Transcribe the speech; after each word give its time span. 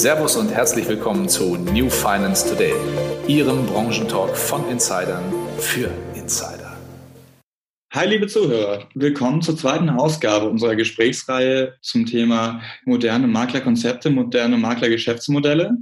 Servus 0.00 0.34
und 0.34 0.48
herzlich 0.50 0.88
willkommen 0.88 1.28
zu 1.28 1.56
New 1.56 1.90
Finance 1.90 2.48
Today, 2.48 2.72
Ihrem 3.28 3.66
Branchentalk 3.66 4.34
von 4.34 4.66
Insidern 4.70 5.22
für 5.58 5.90
Insider. 6.14 6.74
Hi, 7.92 8.08
liebe 8.08 8.26
Zuhörer. 8.26 8.88
Willkommen 8.94 9.42
zur 9.42 9.58
zweiten 9.58 9.90
Ausgabe 9.90 10.48
unserer 10.48 10.74
Gesprächsreihe 10.74 11.74
zum 11.82 12.06
Thema 12.06 12.62
moderne 12.86 13.26
Maklerkonzepte, 13.26 14.08
moderne 14.08 14.56
Maklergeschäftsmodelle. 14.56 15.76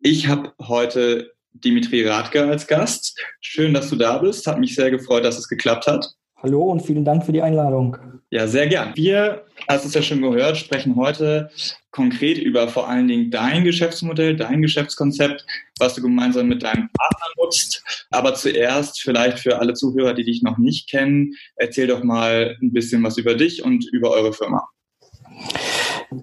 Ich 0.00 0.26
habe 0.26 0.52
heute 0.60 1.32
Dimitri 1.52 2.04
Radke 2.04 2.42
als 2.42 2.66
Gast. 2.66 3.16
Schön, 3.40 3.72
dass 3.72 3.88
du 3.88 3.94
da 3.94 4.18
bist. 4.18 4.48
Hat 4.48 4.58
mich 4.58 4.74
sehr 4.74 4.90
gefreut, 4.90 5.24
dass 5.24 5.38
es 5.38 5.46
geklappt 5.46 5.86
hat. 5.86 6.12
Hallo 6.42 6.62
und 6.62 6.80
vielen 6.80 7.04
Dank 7.04 7.26
für 7.26 7.32
die 7.32 7.42
Einladung. 7.42 7.98
Ja, 8.30 8.46
sehr 8.48 8.66
gern. 8.66 8.92
Wir, 8.94 9.44
hast 9.68 9.84
es 9.84 9.92
ja 9.92 10.00
schon 10.00 10.22
gehört, 10.22 10.56
sprechen 10.56 10.96
heute 10.96 11.50
konkret 11.90 12.38
über 12.38 12.68
vor 12.68 12.88
allen 12.88 13.08
Dingen 13.08 13.30
dein 13.30 13.64
Geschäftsmodell, 13.64 14.36
dein 14.36 14.62
Geschäftskonzept, 14.62 15.44
was 15.78 15.96
du 15.96 16.02
gemeinsam 16.02 16.48
mit 16.48 16.62
deinem 16.62 16.88
Partner 16.92 17.26
nutzt. 17.36 18.06
Aber 18.10 18.34
zuerst 18.34 19.02
vielleicht 19.02 19.40
für 19.40 19.58
alle 19.58 19.74
Zuhörer, 19.74 20.14
die 20.14 20.24
dich 20.24 20.42
noch 20.42 20.56
nicht 20.56 20.88
kennen, 20.88 21.34
erzähl 21.56 21.88
doch 21.88 22.02
mal 22.02 22.56
ein 22.62 22.72
bisschen 22.72 23.02
was 23.02 23.18
über 23.18 23.34
dich 23.34 23.62
und 23.62 23.84
über 23.92 24.10
eure 24.10 24.32
Firma. 24.32 24.66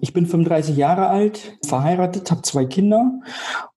Ich 0.00 0.12
bin 0.12 0.26
35 0.26 0.76
Jahre 0.76 1.08
alt, 1.08 1.58
verheiratet, 1.66 2.30
habe 2.30 2.42
zwei 2.42 2.66
Kinder 2.66 3.20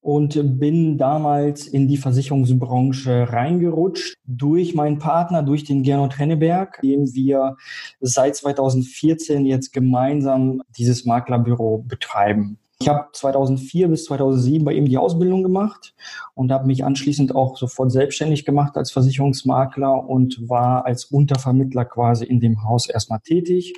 und 0.00 0.58
bin 0.60 0.98
damals 0.98 1.66
in 1.66 1.88
die 1.88 1.96
Versicherungsbranche 1.96 3.32
reingerutscht 3.32 4.16
durch 4.26 4.74
meinen 4.74 4.98
Partner, 4.98 5.42
durch 5.42 5.64
den 5.64 5.82
Gernot 5.82 6.18
Renneberg, 6.18 6.80
dem 6.82 7.14
wir 7.14 7.56
seit 8.00 8.36
2014 8.36 9.46
jetzt 9.46 9.72
gemeinsam 9.72 10.62
dieses 10.76 11.06
Maklerbüro 11.06 11.78
betreiben. 11.78 12.58
Ich 12.82 12.88
habe 12.88 13.06
2004 13.12 13.88
bis 13.88 14.04
2007 14.06 14.64
bei 14.64 14.72
ihm 14.72 14.86
die 14.86 14.98
Ausbildung 14.98 15.44
gemacht 15.44 15.94
und 16.34 16.50
habe 16.50 16.66
mich 16.66 16.84
anschließend 16.84 17.32
auch 17.32 17.56
sofort 17.56 17.92
selbstständig 17.92 18.44
gemacht 18.44 18.76
als 18.76 18.90
Versicherungsmakler 18.90 20.08
und 20.08 20.48
war 20.48 20.84
als 20.84 21.04
Untervermittler 21.04 21.84
quasi 21.84 22.24
in 22.24 22.40
dem 22.40 22.64
Haus 22.64 22.88
erstmal 22.88 23.20
tätig. 23.20 23.72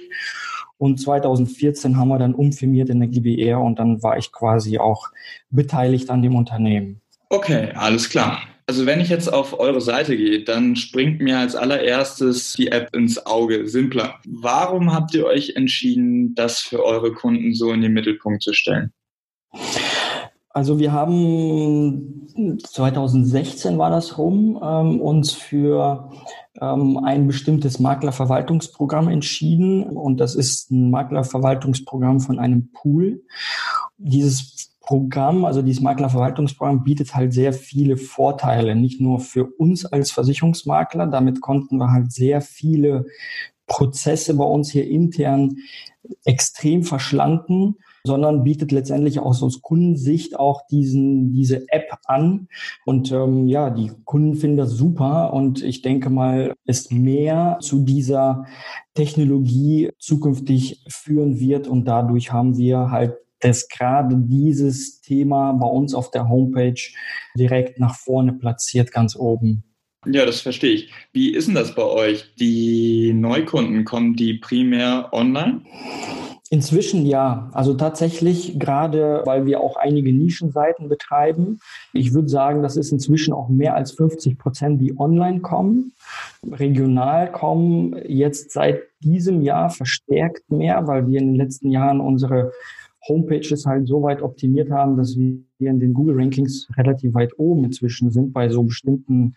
Und 0.78 1.00
2014 1.00 1.97
haben 1.97 2.08
wir 2.08 2.19
dann 2.19 2.34
umfirmiert 2.34 2.91
in 2.91 3.00
der 3.00 3.08
GBR 3.08 3.61
und 3.61 3.78
dann 3.78 4.03
war 4.03 4.19
ich 4.19 4.33
quasi 4.33 4.78
auch 4.78 5.08
beteiligt 5.50 6.11
an 6.11 6.22
dem 6.22 6.34
Unternehmen. 6.34 7.00
Okay, 7.30 7.70
alles 7.75 8.08
klar. 8.11 8.42
Also 8.67 8.86
wenn 8.86 9.00
ich 9.00 9.11
jetzt 9.11 9.30
auf 9.30 9.58
eure 9.58 9.83
Seite 9.83 10.17
gehe, 10.17 10.42
dann 10.42 10.75
springt 10.75 11.20
mir 11.20 11.39
als 11.39 11.55
allererstes 11.55 12.55
die 12.55 12.69
App 12.69 12.95
ins 12.97 13.25
Auge, 13.27 13.69
Simpler. 13.69 14.20
Warum 14.27 14.92
habt 14.92 15.14
ihr 15.14 15.27
euch 15.27 15.55
entschieden, 15.55 16.34
das 16.34 16.61
für 16.61 16.83
eure 16.83 17.12
Kunden 17.12 17.55
so 17.55 17.72
in 17.72 17.83
den 17.83 17.92
Mittelpunkt 17.92 18.42
zu 18.42 18.55
stellen? 18.55 18.92
Also 20.55 20.78
wir 20.78 20.92
haben 20.92 22.28
2016 22.62 23.77
war 23.77 23.91
das 23.91 24.19
rum, 24.19 24.56
ähm, 24.62 25.00
uns 25.00 25.33
für 25.33 26.12
ähm, 26.61 26.96
ein 26.98 27.27
bestimmtes 27.27 27.80
Maklerverwaltungsprogramm 27.80 29.08
entschieden. 29.08 29.83
Und 29.83 30.19
das 30.19 30.36
ist 30.36 30.70
ein 30.70 30.91
Maklerverwaltungsprogramm 30.91 32.20
von 32.20 32.38
einem 32.38 32.70
Pool. 32.70 33.24
Dieses 33.98 34.70
Programm, 34.78 35.44
also 35.44 35.61
dieses 35.61 35.83
Maklerverwaltungsprogramm 35.83 36.84
bietet 36.84 37.16
halt 37.16 37.33
sehr 37.33 37.52
viele 37.52 37.96
Vorteile, 37.96 38.77
nicht 38.77 39.00
nur 39.00 39.18
für 39.18 39.46
uns 39.58 39.84
als 39.84 40.12
Versicherungsmakler, 40.12 41.08
damit 41.08 41.41
konnten 41.41 41.78
wir 41.78 41.91
halt 41.91 42.12
sehr 42.12 42.41
viele 42.41 43.06
Prozesse 43.66 44.34
bei 44.34 44.44
uns 44.44 44.70
hier 44.70 44.89
intern 44.89 45.56
extrem 46.24 46.84
verschlanken 46.84 47.77
sondern 48.06 48.44
bietet 48.44 48.70
letztendlich 48.70 49.19
auch 49.19 49.41
aus 49.42 49.62
Kundensicht 49.62 50.38
auch 50.38 50.66
diesen, 50.66 51.33
diese 51.33 51.66
App 51.69 51.91
an. 52.05 52.48
Und 52.84 53.11
ähm, 53.12 53.48
ja, 53.48 53.70
die 53.70 53.92
Kunden 54.05 54.34
finden 54.36 54.58
das 54.58 54.73
super 54.73 55.33
und 55.33 55.62
ich 55.62 55.83
denke 55.83 56.11
mal, 56.11 56.55
es 56.67 56.90
mehr 56.90 57.58
zu 57.61 57.84
dieser 57.84 58.45
Technologie 58.95 59.90
zukünftig 59.98 60.84
führen 60.89 61.40
wird 61.40 61.67
und 61.67 61.86
dadurch 61.86 62.33
haben 62.33 62.56
wir 62.56 62.90
halt 62.90 63.14
dass 63.40 63.68
gerade 63.68 64.17
dieses 64.17 65.02
Thema 65.02 65.52
bei 65.52 65.67
uns 65.67 65.92
auf 65.92 66.11
der 66.11 66.30
Homepage 66.30 66.80
direkt 67.36 67.78
nach 67.78 67.95
vorne 67.95 68.33
platziert, 68.33 68.90
ganz 68.90 69.17
oben. 69.17 69.64
Ja, 70.07 70.24
das 70.24 70.40
verstehe 70.40 70.73
ich. 70.73 70.90
Wie 71.12 71.34
ist 71.34 71.48
denn 71.48 71.55
das 71.55 71.74
bei 71.74 71.84
euch? 71.84 72.34
Die 72.39 73.12
Neukunden, 73.12 73.84
kommen 73.84 74.17
die 74.17 74.34
primär 74.34 75.11
online? 75.12 75.61
Inzwischen 76.50 77.06
ja. 77.06 77.48
Also 77.52 77.74
tatsächlich, 77.74 78.58
gerade 78.58 79.22
weil 79.24 79.46
wir 79.46 79.60
auch 79.60 79.77
einige 79.77 80.12
Nischenseiten 80.12 80.88
betreiben. 80.88 81.58
Ich 81.94 82.12
würde 82.12 82.28
sagen, 82.28 82.62
das 82.62 82.77
ist 82.77 82.92
inzwischen 82.92 83.32
auch 83.32 83.48
mehr 83.48 83.74
als 83.74 83.92
50 83.92 84.38
Prozent, 84.38 84.80
die 84.80 84.98
online 84.98 85.40
kommen. 85.40 85.92
Regional 86.46 87.33
kommen 87.33 87.96
jetzt 88.06 88.52
seit 88.52 88.83
diesem 89.00 89.40
Jahr 89.40 89.70
verstärkt 89.70 90.50
mehr, 90.50 90.86
weil 90.86 91.08
wir 91.08 91.18
in 91.18 91.28
den 91.28 91.36
letzten 91.36 91.70
Jahren 91.70 92.00
unsere 92.00 92.52
Homepages 93.08 93.66
halt 93.66 93.86
so 93.86 94.02
weit 94.02 94.22
optimiert 94.22 94.70
haben, 94.70 94.96
dass 94.96 95.16
wir 95.16 95.70
in 95.70 95.80
den 95.80 95.94
Google 95.94 96.16
Rankings 96.16 96.68
relativ 96.77 97.14
weit 97.14 97.33
oben 97.38 97.64
inzwischen 97.64 98.10
sind 98.10 98.33
bei 98.33 98.48
so 98.48 98.62
bestimmten 98.62 99.34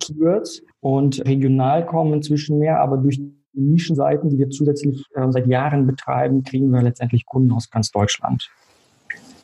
Keywords 0.00 0.62
und 0.80 1.24
regional 1.26 1.84
kommen 1.86 2.14
inzwischen 2.14 2.58
mehr, 2.58 2.80
aber 2.80 2.96
durch 2.96 3.20
Nischenseiten, 3.54 4.30
die 4.30 4.38
wir 4.38 4.50
zusätzlich 4.50 5.04
äh, 5.14 5.30
seit 5.30 5.46
Jahren 5.46 5.86
betreiben, 5.86 6.42
kriegen 6.42 6.70
wir 6.70 6.82
letztendlich 6.82 7.26
Kunden 7.26 7.52
aus 7.52 7.70
ganz 7.70 7.90
Deutschland. 7.90 8.50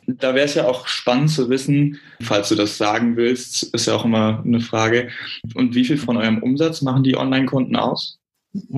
Da 0.07 0.33
wäre 0.33 0.45
es 0.45 0.55
ja 0.55 0.67
auch 0.67 0.87
spannend 0.87 1.29
zu 1.29 1.49
wissen, 1.49 1.99
falls 2.21 2.49
du 2.49 2.55
das 2.55 2.77
sagen 2.77 3.15
willst, 3.17 3.63
ist 3.73 3.85
ja 3.85 3.95
auch 3.95 4.05
immer 4.05 4.41
eine 4.43 4.59
Frage. 4.59 5.09
Und 5.53 5.75
wie 5.75 5.85
viel 5.85 5.97
von 5.97 6.17
eurem 6.17 6.41
Umsatz 6.41 6.81
machen 6.81 7.03
die 7.03 7.15
Online-Kunden 7.15 7.75
aus? 7.75 8.19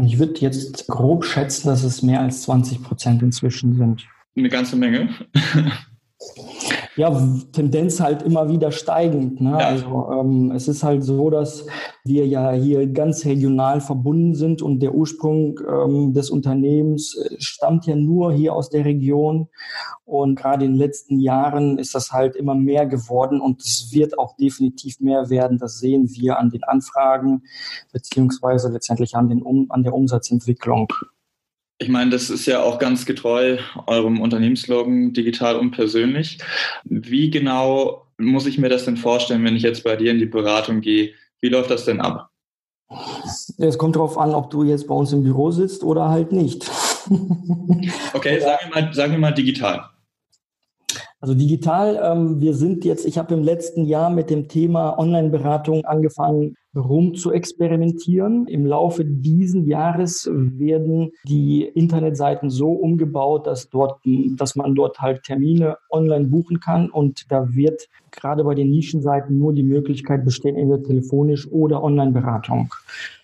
Ich 0.05 0.19
würde 0.19 0.39
jetzt 0.39 0.87
grob 0.87 1.25
schätzen, 1.25 1.67
dass 1.67 1.83
es 1.83 2.03
mehr 2.03 2.21
als 2.21 2.43
20 2.43 2.83
Prozent 2.83 3.23
inzwischen 3.23 3.75
sind. 3.75 4.05
Eine 4.35 4.49
ganze 4.49 4.75
Menge. 4.75 5.09
Ja, 6.95 7.11
Tendenz 7.51 7.99
halt 7.99 8.21
immer 8.21 8.49
wieder 8.49 8.71
steigend. 8.71 9.41
Ne? 9.41 9.51
Ja. 9.51 9.57
Also 9.57 10.11
ähm, 10.11 10.51
es 10.51 10.67
ist 10.67 10.83
halt 10.83 11.03
so, 11.03 11.29
dass 11.29 11.65
wir 12.03 12.27
ja 12.27 12.51
hier 12.51 12.87
ganz 12.87 13.25
regional 13.25 13.81
verbunden 13.81 14.35
sind 14.35 14.61
und 14.61 14.79
der 14.79 14.93
Ursprung 14.93 15.59
ähm, 15.67 16.13
des 16.13 16.29
Unternehmens 16.29 17.17
äh, 17.17 17.35
stammt 17.39 17.87
ja 17.87 17.95
nur 17.95 18.31
hier 18.31 18.53
aus 18.53 18.69
der 18.69 18.85
Region. 18.85 19.49
Und 20.05 20.35
gerade 20.35 20.65
in 20.65 20.73
den 20.73 20.79
letzten 20.79 21.19
Jahren 21.19 21.79
ist 21.79 21.95
das 21.95 22.11
halt 22.11 22.35
immer 22.35 22.55
mehr 22.55 22.85
geworden 22.85 23.41
und 23.41 23.61
es 23.63 23.89
wird 23.91 24.19
auch 24.19 24.35
definitiv 24.35 24.99
mehr 24.99 25.29
werden. 25.29 25.57
Das 25.57 25.79
sehen 25.79 26.09
wir 26.11 26.37
an 26.37 26.49
den 26.49 26.63
Anfragen 26.63 27.43
beziehungsweise 27.91 28.69
letztendlich 28.69 29.15
an, 29.15 29.29
den 29.29 29.41
um, 29.41 29.67
an 29.69 29.81
der 29.81 29.93
Umsatzentwicklung. 29.93 30.89
Ich 31.83 31.89
meine, 31.89 32.11
das 32.11 32.29
ist 32.29 32.45
ja 32.45 32.63
auch 32.63 32.79
ganz 32.79 33.05
getreu 33.05 33.57
eurem 33.87 34.21
Unternehmensslogan 34.21 35.11
digital 35.11 35.57
und 35.57 35.71
persönlich. 35.71 36.37
Wie 36.85 37.29
genau 37.29 38.05
muss 38.17 38.45
ich 38.45 38.57
mir 38.57 38.69
das 38.69 38.85
denn 38.85 38.95
vorstellen, 38.95 39.43
wenn 39.43 39.57
ich 39.57 39.63
jetzt 39.63 39.83
bei 39.83 39.97
dir 39.97 40.11
in 40.11 40.17
die 40.17 40.25
Beratung 40.25 40.79
gehe? 40.79 41.11
Wie 41.41 41.49
läuft 41.49 41.71
das 41.71 41.83
denn 41.83 41.99
ab? 41.99 42.29
Es 43.57 43.77
kommt 43.77 43.97
darauf 43.97 44.17
an, 44.17 44.33
ob 44.33 44.49
du 44.49 44.63
jetzt 44.63 44.87
bei 44.87 44.95
uns 44.95 45.11
im 45.11 45.23
Büro 45.23 45.51
sitzt 45.51 45.83
oder 45.83 46.07
halt 46.07 46.31
nicht. 46.31 46.71
okay, 48.13 48.39
sagen 48.39 48.59
wir 48.71 48.81
mal, 48.81 48.93
sagen 48.93 49.11
wir 49.11 49.19
mal 49.19 49.33
digital. 49.33 49.83
Also 51.19 51.33
digital, 51.33 51.99
ähm, 52.01 52.39
wir 52.39 52.53
sind 52.53 52.85
jetzt, 52.85 53.05
ich 53.05 53.17
habe 53.17 53.33
im 53.33 53.43
letzten 53.43 53.83
Jahr 53.83 54.09
mit 54.09 54.29
dem 54.29 54.47
Thema 54.47 54.97
Online-Beratung 54.97 55.83
angefangen, 55.83 56.55
rum 56.75 57.15
zu 57.15 57.31
experimentieren. 57.31 58.47
Im 58.47 58.65
Laufe 58.65 59.05
diesen 59.05 59.65
Jahres 59.65 60.29
werden 60.31 61.11
die 61.25 61.63
Internetseiten 61.63 62.49
so 62.49 62.71
umgebaut, 62.71 63.47
dass 63.47 63.69
dort, 63.69 63.99
dass 64.35 64.55
man 64.55 64.75
dort 64.75 64.99
halt 64.99 65.23
Termine 65.23 65.77
online 65.89 66.25
buchen 66.25 66.59
kann 66.59 66.89
und 66.89 67.31
da 67.31 67.53
wird 67.53 67.89
gerade 68.13 68.43
bei 68.43 68.55
den 68.55 68.69
Nischenseiten 68.69 69.37
nur 69.37 69.53
die 69.53 69.63
Möglichkeit 69.63 70.23
bestehen, 70.23 70.55
entweder 70.55 70.83
telefonisch 70.83 71.51
oder 71.51 71.83
Online-Beratung. 71.83 72.73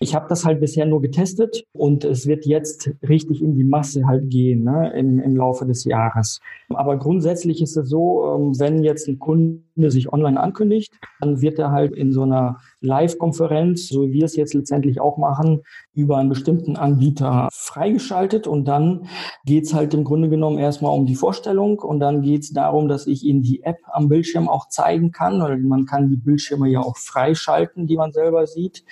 Ich 0.00 0.14
habe 0.14 0.26
das 0.28 0.44
halt 0.44 0.60
bisher 0.60 0.84
nur 0.84 1.00
getestet 1.00 1.64
und 1.72 2.04
es 2.04 2.26
wird 2.26 2.44
jetzt 2.44 2.90
richtig 3.08 3.40
in 3.40 3.54
die 3.54 3.64
Masse 3.64 4.06
halt 4.06 4.28
gehen 4.30 4.64
ne, 4.64 4.92
im, 4.96 5.20
im 5.20 5.36
Laufe 5.36 5.64
des 5.64 5.84
Jahres. 5.84 6.40
Aber 6.70 6.98
grundsätzlich 6.98 7.62
ist 7.62 7.76
es 7.76 7.88
so, 7.88 8.34
ähm, 8.34 8.58
wenn 8.58 8.82
jetzt 8.82 9.08
ein 9.08 9.18
Kunde 9.18 9.60
sich 9.88 10.12
online 10.12 10.38
ankündigt, 10.38 10.92
dann 11.20 11.40
wird 11.40 11.58
er 11.58 11.70
halt 11.70 11.92
in 11.94 12.12
so 12.12 12.22
einer 12.22 12.58
Live-Konferenz, 12.80 13.88
so 13.88 14.08
wie 14.08 14.20
wir 14.20 14.24
es 14.24 14.36
jetzt 14.36 14.54
letztendlich 14.54 15.00
auch 15.00 15.16
machen, 15.16 15.62
über 15.94 16.18
einen 16.18 16.28
bestimmten 16.28 16.76
Anbieter 16.76 17.48
freigeschaltet 17.52 18.46
und 18.46 18.66
dann 18.66 19.06
geht 19.44 19.64
es 19.64 19.74
halt 19.74 19.94
im 19.94 20.04
Grunde 20.04 20.28
genommen 20.28 20.58
erstmal 20.58 20.96
um 20.96 21.06
die 21.06 21.14
Vorstellung 21.14 21.78
und 21.78 22.00
dann 22.00 22.22
geht 22.22 22.42
es 22.42 22.52
darum, 22.52 22.88
dass 22.88 23.06
ich 23.06 23.24
Ihnen 23.24 23.42
die 23.42 23.62
App 23.62 23.78
am 23.92 24.08
Bildschirm 24.08 24.48
auch 24.48 24.68
zeigen 24.68 25.12
kann, 25.12 25.40
weil 25.40 25.58
man 25.58 25.86
kann 25.86 26.08
die 26.08 26.16
Bildschirme 26.16 26.68
ja 26.68 26.80
auch 26.80 26.96
freischalten, 26.96 27.86
die 27.86 27.96
man 27.96 28.12
selber 28.12 28.46
sieht. 28.46 28.84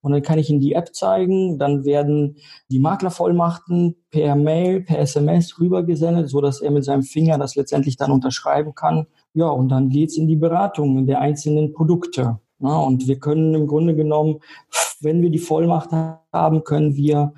und 0.00 0.12
dann 0.12 0.22
kann 0.22 0.38
ich 0.38 0.50
Ihnen 0.50 0.60
die 0.60 0.74
App 0.74 0.94
zeigen. 0.94 1.58
Dann 1.58 1.84
werden 1.84 2.36
die 2.70 2.78
Maklervollmachten 2.78 3.96
per 4.10 4.36
Mail, 4.36 4.82
per 4.82 4.98
SMS 5.00 5.58
rübergesendet, 5.58 6.28
so 6.28 6.40
dass 6.40 6.60
er 6.60 6.70
mit 6.70 6.84
seinem 6.84 7.02
Finger 7.02 7.38
das 7.38 7.56
letztendlich 7.56 7.96
dann 7.96 8.12
unterschreiben 8.12 8.74
kann. 8.74 9.06
Ja, 9.36 9.48
und 9.48 9.68
dann 9.68 9.90
geht's 9.90 10.16
in 10.16 10.26
die 10.26 10.36
Beratung 10.36 11.06
der 11.06 11.20
einzelnen 11.20 11.74
Produkte. 11.74 12.40
Ja, 12.58 12.78
und 12.78 13.06
wir 13.06 13.20
können 13.20 13.52
im 13.54 13.66
Grunde 13.66 13.94
genommen, 13.94 14.40
wenn 15.02 15.20
wir 15.20 15.28
die 15.28 15.38
Vollmacht 15.38 15.90
haben, 16.32 16.64
können 16.64 16.96
wir 16.96 17.34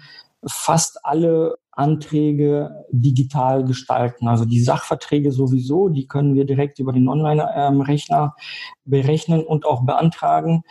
fast 0.47 1.05
alle 1.05 1.57
Anträge 1.73 2.85
digital 2.91 3.65
gestalten. 3.65 4.29
Also 4.29 4.45
die 4.45 4.61
Sachverträge 4.61 5.33
sowieso, 5.33 5.89
die 5.89 6.07
können 6.07 6.37
wir 6.37 6.45
direkt 6.45 6.79
über 6.79 6.93
den 6.93 7.09
Online-Rechner 7.09 8.37
berechnen 8.85 9.45
und 9.45 9.67
auch 9.67 9.85
beantragen. 9.85 10.63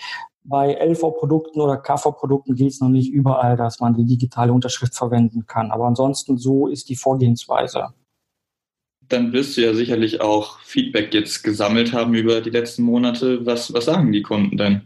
Bei 0.46 0.76
LV-Produkten 0.76 1.60
oder 1.60 1.76
KV-Produkten 1.76 2.56
geht 2.56 2.72
es 2.72 2.80
noch 2.80 2.88
nicht 2.88 3.12
überall, 3.12 3.58
dass 3.58 3.82
man 3.82 3.96
die 3.96 4.06
digitale 4.06 4.54
Unterschrift 4.54 4.96
verwenden 4.96 5.46
kann. 5.46 5.72
Aber 5.72 5.88
ansonsten 5.88 6.38
so 6.38 6.68
ist 6.68 6.88
die 6.88 6.96
Vorgehensweise. 6.96 7.90
Dann 9.10 9.34
wirst 9.34 9.58
du 9.58 9.62
ja 9.62 9.74
sicherlich 9.74 10.22
auch 10.22 10.60
Feedback 10.60 11.14
jetzt 11.14 11.44
gesammelt 11.44 11.94
haben 11.94 12.14
über 12.14 12.42
die 12.42 12.50
letzten 12.50 12.84
Monate. 12.84 13.46
Was, 13.46 13.74
was 13.74 13.86
sagen 13.86 14.12
die 14.12 14.22
Kunden 14.22 14.58
denn? 14.58 14.82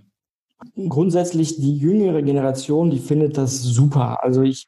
Grundsätzlich 0.89 1.57
die 1.57 1.75
jüngere 1.75 2.21
Generation, 2.21 2.91
die 2.91 2.99
findet 2.99 3.37
das 3.37 3.63
super. 3.63 4.23
Also 4.23 4.43
ich 4.43 4.67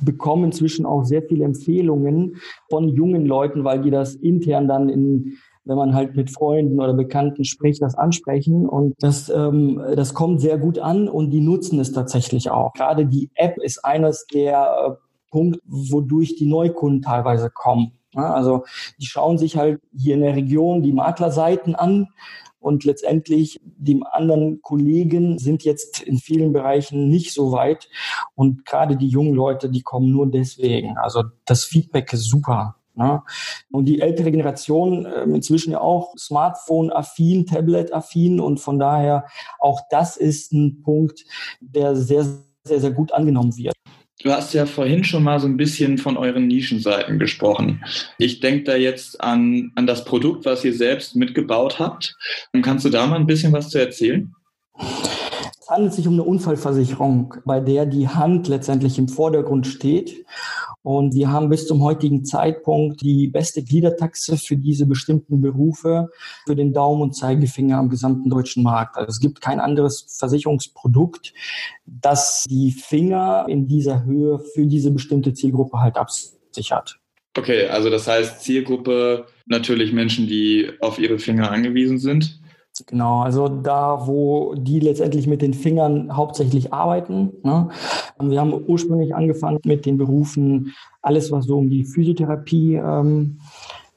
bekomme 0.00 0.46
inzwischen 0.46 0.84
auch 0.84 1.04
sehr 1.04 1.22
viele 1.22 1.44
Empfehlungen 1.44 2.36
von 2.68 2.88
jungen 2.88 3.24
Leuten, 3.24 3.62
weil 3.62 3.80
die 3.80 3.90
das 3.90 4.16
intern 4.16 4.66
dann 4.66 4.88
in 4.88 5.38
wenn 5.68 5.76
man 5.76 5.94
halt 5.94 6.16
mit 6.16 6.30
Freunden 6.30 6.80
oder 6.80 6.94
Bekannten 6.94 7.44
spricht, 7.44 7.82
das 7.82 7.94
ansprechen. 7.94 8.66
Und 8.66 8.94
das, 9.00 9.28
ähm, 9.28 9.80
das 9.94 10.14
kommt 10.14 10.40
sehr 10.40 10.56
gut 10.56 10.78
an 10.78 11.08
und 11.08 11.30
die 11.30 11.42
nutzen 11.42 11.78
es 11.78 11.92
tatsächlich 11.92 12.50
auch. 12.50 12.72
Gerade 12.72 13.04
die 13.04 13.30
App 13.34 13.58
ist 13.58 13.84
eines 13.84 14.26
der 14.32 14.62
äh, 14.62 14.90
Punkte, 15.30 15.60
wodurch 15.66 16.36
die 16.36 16.46
Neukunden 16.46 17.02
teilweise 17.02 17.50
kommen. 17.50 17.97
Ja, 18.14 18.32
also 18.32 18.64
die 18.98 19.06
schauen 19.06 19.38
sich 19.38 19.56
halt 19.56 19.80
hier 19.96 20.14
in 20.14 20.22
der 20.22 20.34
Region 20.34 20.82
die 20.82 20.92
Maklerseiten 20.92 21.74
an 21.74 22.08
und 22.60 22.84
letztendlich 22.84 23.60
die 23.62 24.02
anderen 24.10 24.60
Kollegen 24.62 25.38
sind 25.38 25.62
jetzt 25.64 26.00
in 26.00 26.18
vielen 26.18 26.52
Bereichen 26.52 27.08
nicht 27.08 27.32
so 27.32 27.52
weit. 27.52 27.88
Und 28.34 28.64
gerade 28.64 28.96
die 28.96 29.08
jungen 29.08 29.34
Leute, 29.34 29.70
die 29.70 29.82
kommen 29.82 30.10
nur 30.10 30.26
deswegen. 30.26 30.96
Also 30.98 31.22
das 31.44 31.64
Feedback 31.64 32.12
ist 32.12 32.24
super. 32.24 32.76
Ne? 32.94 33.22
Und 33.70 33.84
die 33.84 34.00
ältere 34.00 34.32
Generation 34.32 35.06
äh, 35.06 35.22
inzwischen 35.22 35.70
ja 35.70 35.80
auch 35.80 36.14
Smartphone-affin, 36.18 37.46
Tablet-affin 37.46 38.40
und 38.40 38.58
von 38.58 38.80
daher 38.80 39.26
auch 39.60 39.82
das 39.88 40.16
ist 40.16 40.52
ein 40.52 40.82
Punkt, 40.82 41.24
der 41.60 41.94
sehr, 41.94 42.24
sehr, 42.64 42.80
sehr 42.80 42.90
gut 42.90 43.12
angenommen 43.12 43.56
wird. 43.56 43.74
Du 44.20 44.32
hast 44.32 44.52
ja 44.52 44.66
vorhin 44.66 45.04
schon 45.04 45.22
mal 45.22 45.38
so 45.38 45.46
ein 45.46 45.56
bisschen 45.56 45.96
von 45.96 46.16
euren 46.16 46.48
Nischenseiten 46.48 47.20
gesprochen. 47.20 47.84
Ich 48.18 48.40
denke 48.40 48.64
da 48.64 48.74
jetzt 48.74 49.20
an, 49.20 49.70
an 49.76 49.86
das 49.86 50.04
Produkt, 50.04 50.44
was 50.44 50.64
ihr 50.64 50.74
selbst 50.74 51.14
mitgebaut 51.14 51.78
habt. 51.78 52.16
Kannst 52.62 52.84
du 52.84 52.90
da 52.90 53.06
mal 53.06 53.16
ein 53.16 53.26
bisschen 53.26 53.52
was 53.52 53.70
zu 53.70 53.78
erzählen? 53.78 54.34
Es 55.60 55.70
handelt 55.70 55.94
sich 55.94 56.08
um 56.08 56.14
eine 56.14 56.24
Unfallversicherung, 56.24 57.34
bei 57.44 57.60
der 57.60 57.86
die 57.86 58.08
Hand 58.08 58.48
letztendlich 58.48 58.98
im 58.98 59.06
Vordergrund 59.06 59.68
steht 59.68 60.24
und 60.88 61.14
wir 61.14 61.30
haben 61.30 61.50
bis 61.50 61.66
zum 61.66 61.82
heutigen 61.82 62.24
Zeitpunkt 62.24 63.02
die 63.02 63.28
beste 63.28 63.62
Gliedertaxe 63.62 64.38
für 64.38 64.56
diese 64.56 64.86
bestimmten 64.86 65.42
Berufe 65.42 66.08
für 66.46 66.56
den 66.56 66.72
Daumen 66.72 67.02
und 67.02 67.12
Zeigefinger 67.14 67.76
am 67.76 67.90
gesamten 67.90 68.30
deutschen 68.30 68.62
Markt. 68.62 68.96
Also 68.96 69.10
es 69.10 69.20
gibt 69.20 69.42
kein 69.42 69.60
anderes 69.60 70.06
Versicherungsprodukt, 70.18 71.34
das 71.84 72.46
die 72.48 72.72
Finger 72.72 73.44
in 73.50 73.66
dieser 73.68 74.06
Höhe 74.06 74.38
für 74.38 74.64
diese 74.64 74.90
bestimmte 74.90 75.34
Zielgruppe 75.34 75.78
halt 75.78 75.98
absichert. 75.98 76.98
Okay, 77.36 77.66
also 77.66 77.90
das 77.90 78.08
heißt 78.08 78.40
Zielgruppe 78.40 79.26
natürlich 79.44 79.92
Menschen, 79.92 80.26
die 80.26 80.70
auf 80.80 80.98
ihre 80.98 81.18
Finger 81.18 81.50
angewiesen 81.50 81.98
sind. 81.98 82.37
Genau, 82.86 83.20
also 83.22 83.48
da, 83.48 84.06
wo 84.06 84.54
die 84.54 84.80
letztendlich 84.80 85.26
mit 85.26 85.42
den 85.42 85.54
Fingern 85.54 86.16
hauptsächlich 86.16 86.72
arbeiten. 86.72 87.32
Ne? 87.42 87.68
Wir 88.20 88.40
haben 88.40 88.54
ursprünglich 88.66 89.14
angefangen 89.14 89.58
mit 89.64 89.86
den 89.86 89.98
Berufen, 89.98 90.74
alles 91.02 91.30
was 91.30 91.46
so 91.46 91.58
um 91.58 91.70
die 91.70 91.84
Physiotherapie 91.84 92.74
ähm, 92.76 93.38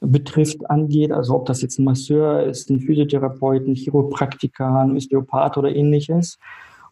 betrifft, 0.00 0.68
angeht. 0.70 1.12
Also 1.12 1.36
ob 1.36 1.46
das 1.46 1.62
jetzt 1.62 1.78
ein 1.78 1.84
Masseur 1.84 2.44
ist, 2.44 2.70
ein 2.70 2.80
Physiotherapeut, 2.80 3.66
ein 3.66 3.74
Chiropraktiker, 3.74 4.80
ein 4.80 4.96
Osteopath 4.96 5.56
oder 5.58 5.74
ähnliches. 5.74 6.38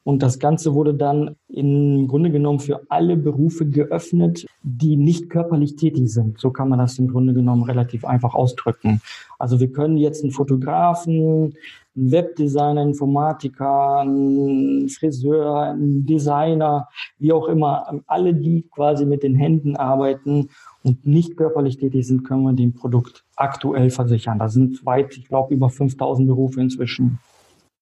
Und 0.02 0.22
das 0.22 0.38
Ganze 0.38 0.74
wurde 0.74 0.94
dann 0.94 1.36
im 1.48 2.08
Grunde 2.08 2.30
genommen 2.30 2.58
für 2.58 2.80
alle 2.88 3.16
Berufe 3.16 3.66
geöffnet, 3.66 4.46
die 4.62 4.96
nicht 4.96 5.28
körperlich 5.28 5.76
tätig 5.76 6.10
sind. 6.12 6.38
So 6.40 6.50
kann 6.50 6.70
man 6.70 6.78
das 6.78 6.98
im 6.98 7.08
Grunde 7.08 7.34
genommen 7.34 7.64
relativ 7.64 8.04
einfach 8.04 8.34
ausdrücken. 8.34 9.02
Also 9.38 9.60
wir 9.60 9.70
können 9.70 9.98
jetzt 9.98 10.22
einen 10.22 10.32
Fotografen, 10.32 11.54
einen 11.96 12.12
Webdesigner, 12.12 12.80
einen 12.80 12.90
Informatiker, 12.90 14.00
einen 14.00 14.88
Friseur, 14.88 15.62
einen 15.62 16.06
Designer, 16.06 16.88
wie 17.18 17.32
auch 17.32 17.46
immer, 17.46 18.00
alle, 18.06 18.32
die 18.34 18.62
quasi 18.70 19.04
mit 19.04 19.22
den 19.22 19.34
Händen 19.34 19.76
arbeiten 19.76 20.48
und 20.82 21.06
nicht 21.06 21.36
körperlich 21.36 21.76
tätig 21.76 22.06
sind, 22.06 22.24
können 22.24 22.42
wir 22.42 22.54
dem 22.54 22.72
Produkt 22.72 23.24
aktuell 23.36 23.90
versichern. 23.90 24.38
Da 24.38 24.48
sind 24.48 24.84
weit, 24.86 25.16
ich 25.18 25.28
glaube, 25.28 25.54
über 25.54 25.68
5000 25.68 26.26
Berufe 26.26 26.60
inzwischen. 26.60 27.18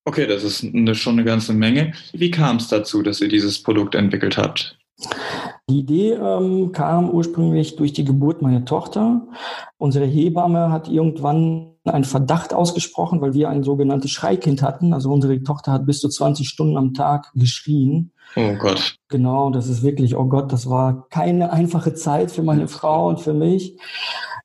Okay, 0.08 0.26
das 0.26 0.42
ist 0.42 0.64
eine, 0.64 0.94
schon 0.94 1.16
eine 1.16 1.24
ganze 1.24 1.52
Menge. 1.52 1.92
Wie 2.14 2.30
kam 2.30 2.56
es 2.56 2.68
dazu, 2.68 3.02
dass 3.02 3.20
ihr 3.20 3.28
dieses 3.28 3.62
Produkt 3.62 3.94
entwickelt 3.94 4.38
habt? 4.38 4.78
Die 5.68 5.80
Idee 5.80 6.12
ähm, 6.12 6.72
kam 6.72 7.10
ursprünglich 7.10 7.76
durch 7.76 7.92
die 7.92 8.06
Geburt 8.06 8.40
meiner 8.40 8.64
Tochter. 8.64 9.26
Unsere 9.76 10.06
Hebamme 10.06 10.72
hat 10.72 10.88
irgendwann 10.88 11.74
einen 11.84 12.04
Verdacht 12.04 12.54
ausgesprochen, 12.54 13.20
weil 13.20 13.34
wir 13.34 13.50
ein 13.50 13.62
sogenanntes 13.62 14.10
Schreikind 14.10 14.62
hatten. 14.62 14.94
Also 14.94 15.12
unsere 15.12 15.42
Tochter 15.42 15.72
hat 15.72 15.84
bis 15.84 16.00
zu 16.00 16.08
20 16.08 16.48
Stunden 16.48 16.78
am 16.78 16.94
Tag 16.94 17.30
geschrien. 17.34 18.12
Oh 18.34 18.54
Gott. 18.58 18.96
Genau, 19.08 19.50
das 19.50 19.68
ist 19.68 19.82
wirklich, 19.82 20.16
oh 20.16 20.24
Gott, 20.24 20.54
das 20.54 20.70
war 20.70 21.06
keine 21.10 21.52
einfache 21.52 21.92
Zeit 21.92 22.30
für 22.30 22.42
meine 22.42 22.66
Frau 22.68 23.08
und 23.08 23.20
für 23.20 23.34
mich. 23.34 23.78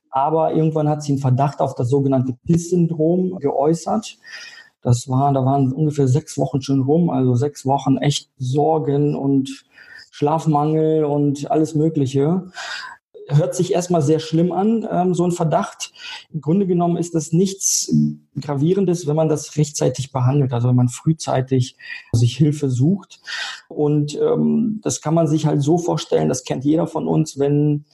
Aber 0.10 0.54
irgendwann 0.54 0.90
hat 0.90 1.04
sie 1.04 1.14
einen 1.14 1.22
Verdacht 1.22 1.62
auf 1.62 1.74
das 1.74 1.90
sogenannte 1.90 2.36
PIS-Syndrom 2.46 3.38
geäußert. 3.40 4.18
Das 4.84 5.08
war, 5.08 5.34
da 5.34 5.46
waren 5.46 5.72
ungefähr 5.72 6.08
sechs 6.08 6.38
Wochen 6.38 6.62
schon 6.62 6.82
rum, 6.82 7.10
also 7.10 7.36
sechs 7.36 7.66
Wochen 7.66 7.98
echt 7.98 8.30
Sorgen 8.38 9.16
und 9.16 9.66
Schlafmangel 10.12 11.06
und 11.06 11.50
alles 11.50 11.74
Mögliche. 11.74 12.52
Hört 13.30 13.56
sich 13.56 13.74
erstmal 13.74 14.02
sehr 14.02 14.20
schlimm 14.20 14.52
an, 14.52 14.86
ähm, 14.92 15.14
so 15.14 15.24
ein 15.24 15.32
Verdacht. 15.32 15.94
Im 16.34 16.42
Grunde 16.42 16.68
genommen 16.68 16.98
ist 16.98 17.16
das 17.16 17.32
nichts 17.32 17.92
Gravierendes, 18.40 19.08
wenn 19.08 19.16
man 19.16 19.30
das 19.30 19.56
rechtzeitig 19.56 20.12
behandelt, 20.12 20.52
also 20.52 20.68
wenn 20.68 20.76
man 20.76 20.90
frühzeitig 20.90 21.78
sich 22.12 22.36
Hilfe 22.36 22.70
sucht. 22.70 23.22
Und 23.70 24.20
ähm, 24.22 24.82
das 24.84 25.00
kann 25.00 25.14
man 25.14 25.28
sich 25.28 25.46
halt 25.46 25.62
so 25.62 25.78
vorstellen, 25.78 26.28
das 26.28 26.44
kennt 26.44 26.66
jeder 26.66 26.86
von 26.86 27.08
uns, 27.08 27.40
wenn 27.40 27.86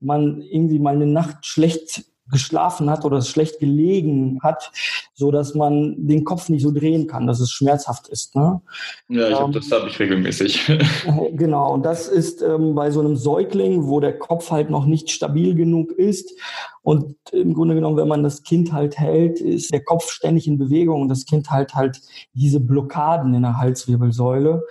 man 0.00 0.40
irgendwie 0.40 0.78
mal 0.78 0.94
eine 0.94 1.06
Nacht 1.06 1.44
schlecht 1.44 2.04
geschlafen 2.30 2.90
hat 2.90 3.04
oder 3.04 3.22
schlecht 3.22 3.58
gelegen 3.58 4.38
hat, 4.42 4.70
so 5.14 5.30
dass 5.30 5.54
man 5.54 5.94
den 6.06 6.24
Kopf 6.24 6.48
nicht 6.48 6.62
so 6.62 6.70
drehen 6.70 7.06
kann, 7.06 7.26
dass 7.26 7.40
es 7.40 7.50
schmerzhaft 7.50 8.08
ist. 8.08 8.36
Ne? 8.36 8.60
Ja, 9.08 9.28
ich 9.28 9.36
ähm, 9.36 9.38
hab, 9.38 9.52
das 9.52 9.70
habe 9.70 9.88
ich 9.88 9.98
regelmäßig. 9.98 10.70
genau, 11.32 11.72
und 11.72 11.84
das 11.84 12.08
ist 12.08 12.42
ähm, 12.42 12.74
bei 12.74 12.90
so 12.90 13.00
einem 13.00 13.16
Säugling, 13.16 13.86
wo 13.86 14.00
der 14.00 14.18
Kopf 14.18 14.50
halt 14.50 14.70
noch 14.70 14.86
nicht 14.86 15.10
stabil 15.10 15.54
genug 15.54 15.92
ist. 15.92 16.32
Und 16.82 17.16
im 17.32 17.52
Grunde 17.52 17.74
genommen, 17.74 17.98
wenn 17.98 18.08
man 18.08 18.22
das 18.22 18.42
Kind 18.42 18.72
halt 18.72 18.98
hält, 18.98 19.40
ist 19.40 19.72
der 19.72 19.84
Kopf 19.84 20.10
ständig 20.10 20.46
in 20.46 20.56
Bewegung 20.56 21.02
und 21.02 21.08
das 21.08 21.26
Kind 21.26 21.50
halt 21.50 21.74
halt 21.74 22.00
diese 22.32 22.60
Blockaden 22.60 23.34
in 23.34 23.42
der 23.42 23.58
Halswirbelsäule 23.58 24.62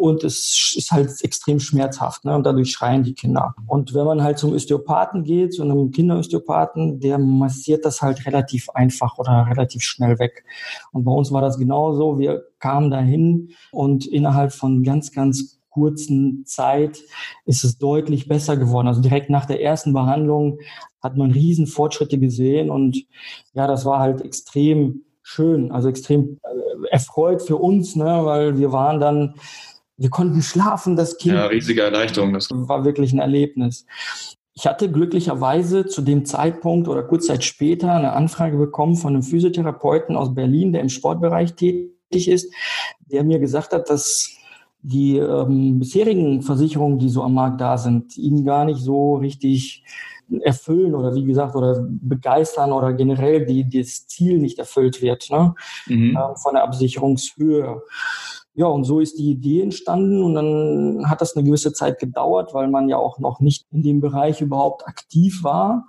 und 0.00 0.24
es 0.24 0.74
ist 0.76 0.92
halt 0.92 1.10
extrem 1.22 1.60
schmerzhaft 1.60 2.24
ne? 2.24 2.34
und 2.34 2.44
dadurch 2.44 2.70
schreien 2.70 3.02
die 3.02 3.12
Kinder. 3.12 3.54
Und 3.66 3.92
wenn 3.92 4.06
man 4.06 4.22
halt 4.22 4.38
zum 4.38 4.52
Osteopathen 4.54 5.24
geht, 5.24 5.52
zu 5.52 5.62
einem 5.62 5.90
Kinderosteopathen, 5.90 7.00
der 7.00 7.18
massiert 7.18 7.84
das 7.84 8.00
halt 8.00 8.24
relativ 8.26 8.70
einfach 8.70 9.18
oder 9.18 9.46
relativ 9.48 9.82
schnell 9.82 10.18
weg. 10.18 10.44
Und 10.92 11.04
bei 11.04 11.12
uns 11.12 11.32
war 11.32 11.42
das 11.42 11.58
genauso. 11.58 12.18
Wir 12.18 12.42
kamen 12.58 12.90
dahin 12.90 13.50
und 13.72 14.06
innerhalb 14.06 14.52
von 14.52 14.82
ganz, 14.82 15.12
ganz 15.12 15.60
kurzen 15.68 16.44
Zeit 16.46 17.00
ist 17.44 17.62
es 17.62 17.78
deutlich 17.78 18.26
besser 18.26 18.56
geworden. 18.56 18.88
Also 18.88 19.02
direkt 19.02 19.28
nach 19.28 19.44
der 19.44 19.62
ersten 19.62 19.92
Behandlung 19.92 20.60
hat 21.02 21.16
man 21.16 21.30
riesen 21.30 21.66
Fortschritte 21.66 22.18
gesehen 22.18 22.70
und 22.70 23.04
ja, 23.52 23.66
das 23.66 23.84
war 23.84 24.00
halt 24.00 24.22
extrem 24.22 25.02
schön, 25.22 25.70
also 25.70 25.88
extrem 25.88 26.40
äh, 26.42 26.88
erfreut 26.90 27.42
für 27.42 27.56
uns, 27.56 27.96
ne, 27.96 28.20
weil 28.24 28.58
wir 28.58 28.72
waren 28.72 28.98
dann 28.98 29.34
wir 30.00 30.08
konnten 30.08 30.40
schlafen, 30.40 30.96
das 30.96 31.18
Kind. 31.18 31.34
Ja, 31.34 31.46
riesige 31.46 31.82
Erleichterung. 31.82 32.32
Das 32.32 32.48
war 32.50 32.86
wirklich 32.86 33.12
ein 33.12 33.18
Erlebnis. 33.18 33.84
Ich 34.54 34.66
hatte 34.66 34.90
glücklicherweise 34.90 35.86
zu 35.86 36.00
dem 36.00 36.24
Zeitpunkt 36.24 36.88
oder 36.88 37.02
kurz 37.02 37.26
Zeit 37.26 37.44
später 37.44 37.92
eine 37.92 38.14
Anfrage 38.14 38.56
bekommen 38.56 38.96
von 38.96 39.12
einem 39.12 39.22
Physiotherapeuten 39.22 40.16
aus 40.16 40.34
Berlin, 40.34 40.72
der 40.72 40.80
im 40.80 40.88
Sportbereich 40.88 41.54
tätig 41.54 42.28
ist, 42.28 42.50
der 43.12 43.24
mir 43.24 43.38
gesagt 43.40 43.74
hat, 43.74 43.90
dass 43.90 44.34
die 44.80 45.18
ähm, 45.18 45.78
bisherigen 45.78 46.40
Versicherungen, 46.40 46.98
die 46.98 47.10
so 47.10 47.22
am 47.22 47.34
Markt 47.34 47.60
da 47.60 47.76
sind, 47.76 48.16
ihnen 48.16 48.46
gar 48.46 48.64
nicht 48.64 48.80
so 48.80 49.16
richtig 49.16 49.84
erfüllen 50.42 50.94
oder 50.94 51.14
wie 51.14 51.24
gesagt 51.24 51.54
oder 51.56 51.84
begeistern 51.86 52.72
oder 52.72 52.94
generell 52.94 53.44
die, 53.44 53.68
das 53.68 54.06
Ziel 54.06 54.38
nicht 54.38 54.58
erfüllt 54.58 55.02
wird 55.02 55.28
ne? 55.30 55.54
Mhm. 55.86 56.16
Äh, 56.16 56.36
von 56.36 56.54
der 56.54 56.62
Absicherungshöhe. 56.62 57.82
Ja, 58.60 58.66
und 58.66 58.84
so 58.84 59.00
ist 59.00 59.18
die 59.18 59.30
Idee 59.30 59.62
entstanden 59.62 60.22
und 60.22 60.34
dann 60.34 61.08
hat 61.08 61.22
das 61.22 61.34
eine 61.34 61.46
gewisse 61.46 61.72
Zeit 61.72 61.98
gedauert, 61.98 62.52
weil 62.52 62.68
man 62.68 62.90
ja 62.90 62.98
auch 62.98 63.18
noch 63.18 63.40
nicht 63.40 63.64
in 63.72 63.82
dem 63.82 64.02
Bereich 64.02 64.42
überhaupt 64.42 64.86
aktiv 64.86 65.42
war. 65.42 65.86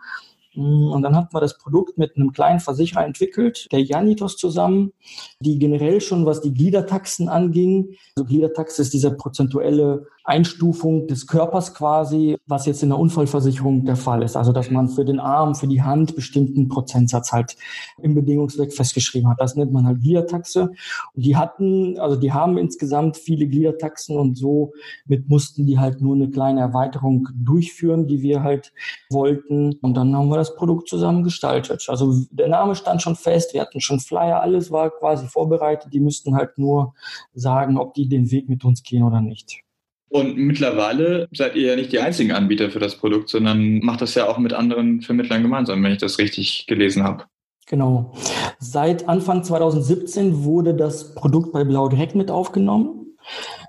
Mm, 0.56 0.92
und 0.92 1.02
dann 1.02 1.16
hat 1.16 1.34
man 1.34 1.42
das 1.42 1.58
Produkt 1.58 1.98
mit 1.98 2.16
einem 2.16 2.32
kleinen 2.32 2.60
Versicherer 2.60 3.06
entwickelt, 3.06 3.68
der 3.72 3.82
Janitos 3.82 4.38
zusammen, 4.38 4.92
die 5.40 5.60
generell 5.60 6.02
schon, 6.02 6.26
was 6.26 6.42
die 6.42 6.54
Gliedertaxen 6.54 7.30
anging, 7.30 7.96
also 8.16 8.28
Gliedertaxe 8.28 8.82
ist 8.82 8.94
diese 8.94 9.12
prozentuelle 9.12 10.08
Einstufung 10.24 11.08
des 11.08 11.26
Körpers 11.26 11.74
quasi, 11.74 12.38
was 12.46 12.66
jetzt 12.68 12.84
in 12.84 12.90
der 12.90 13.00
Unfallversicherung 13.00 13.86
der 13.86 13.96
Fall 13.96 14.22
ist. 14.22 14.38
Also, 14.38 14.52
dass 14.52 14.70
man 14.70 14.88
für 14.88 15.04
den 15.04 15.20
Arm, 15.20 15.56
für 15.56 15.68
die 15.68 15.82
Hand 15.82 16.16
bestimmten 16.16 16.68
Prozentsatz 16.68 17.32
halt 17.32 17.56
im 18.02 18.14
Bedingungsweg 18.14 18.72
festgeschrieben 18.72 19.30
hat. 19.30 19.42
Das 19.42 19.56
nennt 19.56 19.72
man 19.72 19.88
halt 19.88 20.02
Gliedertaxe. 20.02 20.72
Und 21.14 21.26
die 21.26 21.36
hatten, 21.36 22.00
also 22.00 22.16
die 22.16 22.32
haben 22.32 22.58
insgesamt 22.58 23.18
viele 23.18 23.48
Gliedertaxen 23.48 24.18
und 24.18 24.38
so 24.38 24.74
mit 25.06 25.28
mussten 25.28 25.66
die 25.66 25.80
halt 25.80 26.02
nur 26.02 26.16
eine 26.16 26.30
kleine 26.30 26.62
Erweiterung 26.62 27.28
durchführen, 27.34 28.06
die 28.08 28.22
wir 28.22 28.44
halt 28.44 28.74
wollten. 29.10 29.74
Und 29.82 29.96
dann 29.98 30.16
haben 30.16 30.30
wir 30.30 30.38
das 30.42 30.56
Produkt 30.56 30.90
zusammen 30.90 31.24
gestaltet. 31.24 31.86
Also 31.88 32.14
der 32.32 32.48
Name 32.48 32.76
stand 32.76 33.02
schon 33.02 33.16
fest, 33.16 33.54
wir 33.54 33.62
hatten 33.62 33.80
schon 33.80 34.00
Flyer, 34.00 34.42
alles 34.42 34.72
war 34.72 34.90
quasi 34.90 35.28
vorbereitet. 35.28 35.94
Die 35.94 36.00
müssten 36.00 36.36
halt 36.36 36.58
nur 36.58 36.94
sagen, 37.34 37.78
ob 37.78 37.94
die 37.94 38.10
den 38.10 38.32
Weg 38.32 38.50
mit 38.50 38.66
uns 38.66 38.84
gehen 38.84 39.04
oder 39.04 39.22
nicht. 39.22 39.62
Und 40.10 40.36
mittlerweile 40.36 41.30
seid 41.32 41.56
ihr 41.56 41.70
ja 41.70 41.76
nicht 41.78 41.94
die 41.94 42.00
einzigen 42.00 42.34
Anbieter 42.34 42.70
für 42.70 42.80
das 42.80 42.98
Produkt, 42.98 43.30
sondern 43.30 43.80
macht 43.80 44.02
das 44.02 44.14
ja 44.14 44.28
auch 44.28 44.38
mit 44.38 44.52
anderen 44.52 45.02
Vermittlern 45.02 45.42
gemeinsam, 45.42 45.82
wenn 45.82 45.94
ich 45.94 46.00
das 46.00 46.20
richtig 46.20 46.66
gelesen 46.68 47.04
habe. 47.04 47.24
Genau. 47.68 48.12
Seit 48.60 49.08
Anfang 49.08 49.46
2017 49.46 50.44
wurde 50.44 50.74
das 50.74 51.16
Produkt 51.16 51.54
bei 51.54 51.64
Blau 51.64 51.88
direkt 51.88 52.16
mit 52.16 52.30
aufgenommen. 52.30 53.01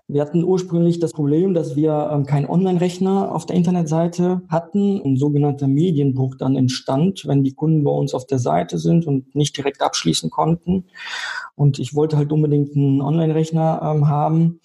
Wir 0.09 0.21
hatten 0.21 0.45
ursprünglich 0.45 0.99
das 0.99 1.13
Problem, 1.13 1.55
dass 1.55 1.77
wir 1.77 2.11
ähm, 2.13 2.27
keinen 2.27 2.47
Online-Rechner 2.47 3.33
auf 3.33 3.47
der 3.47 3.57
Internetseite 3.57 4.43
hatten. 4.49 5.01
Ein 5.03 5.17
sogenannter 5.17 5.69
Medienbruch 5.69 6.35
dann 6.37 6.57
entstand, 6.57 7.27
wenn 7.27 7.45
die 7.45 7.55
Kunden 7.55 7.85
bei 7.85 7.91
uns 7.91 8.13
auf 8.13 8.27
der 8.27 8.39
Seite 8.39 8.79
sind 8.79 9.07
und 9.07 9.35
nicht 9.35 9.57
direkt 9.57 9.81
abschließen 9.81 10.29
konnten. 10.29 10.85
Und 11.55 11.79
ich 11.79 11.95
wollte 11.95 12.17
halt 12.17 12.33
unbedingt 12.33 12.77
einen 12.77 13.01
Online-Rechner 13.01 13.81
ähm, 13.83 14.09
haben. 14.09 14.61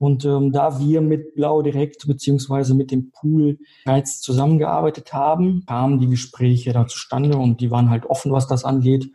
Und 0.00 0.24
ähm, 0.24 0.50
da 0.50 0.80
wir 0.80 1.02
mit 1.02 1.34
Blau 1.34 1.60
direkt 1.60 2.06
beziehungsweise 2.06 2.74
mit 2.74 2.90
dem 2.90 3.10
Pool 3.10 3.58
bereits 3.84 4.22
zusammengearbeitet 4.22 5.12
haben, 5.12 5.62
kamen 5.66 6.00
die 6.00 6.08
Gespräche 6.08 6.72
da 6.72 6.86
zustande 6.86 7.36
und 7.36 7.60
die 7.60 7.70
waren 7.70 7.90
halt 7.90 8.06
offen, 8.06 8.32
was 8.32 8.46
das 8.46 8.64
angeht. 8.64 9.12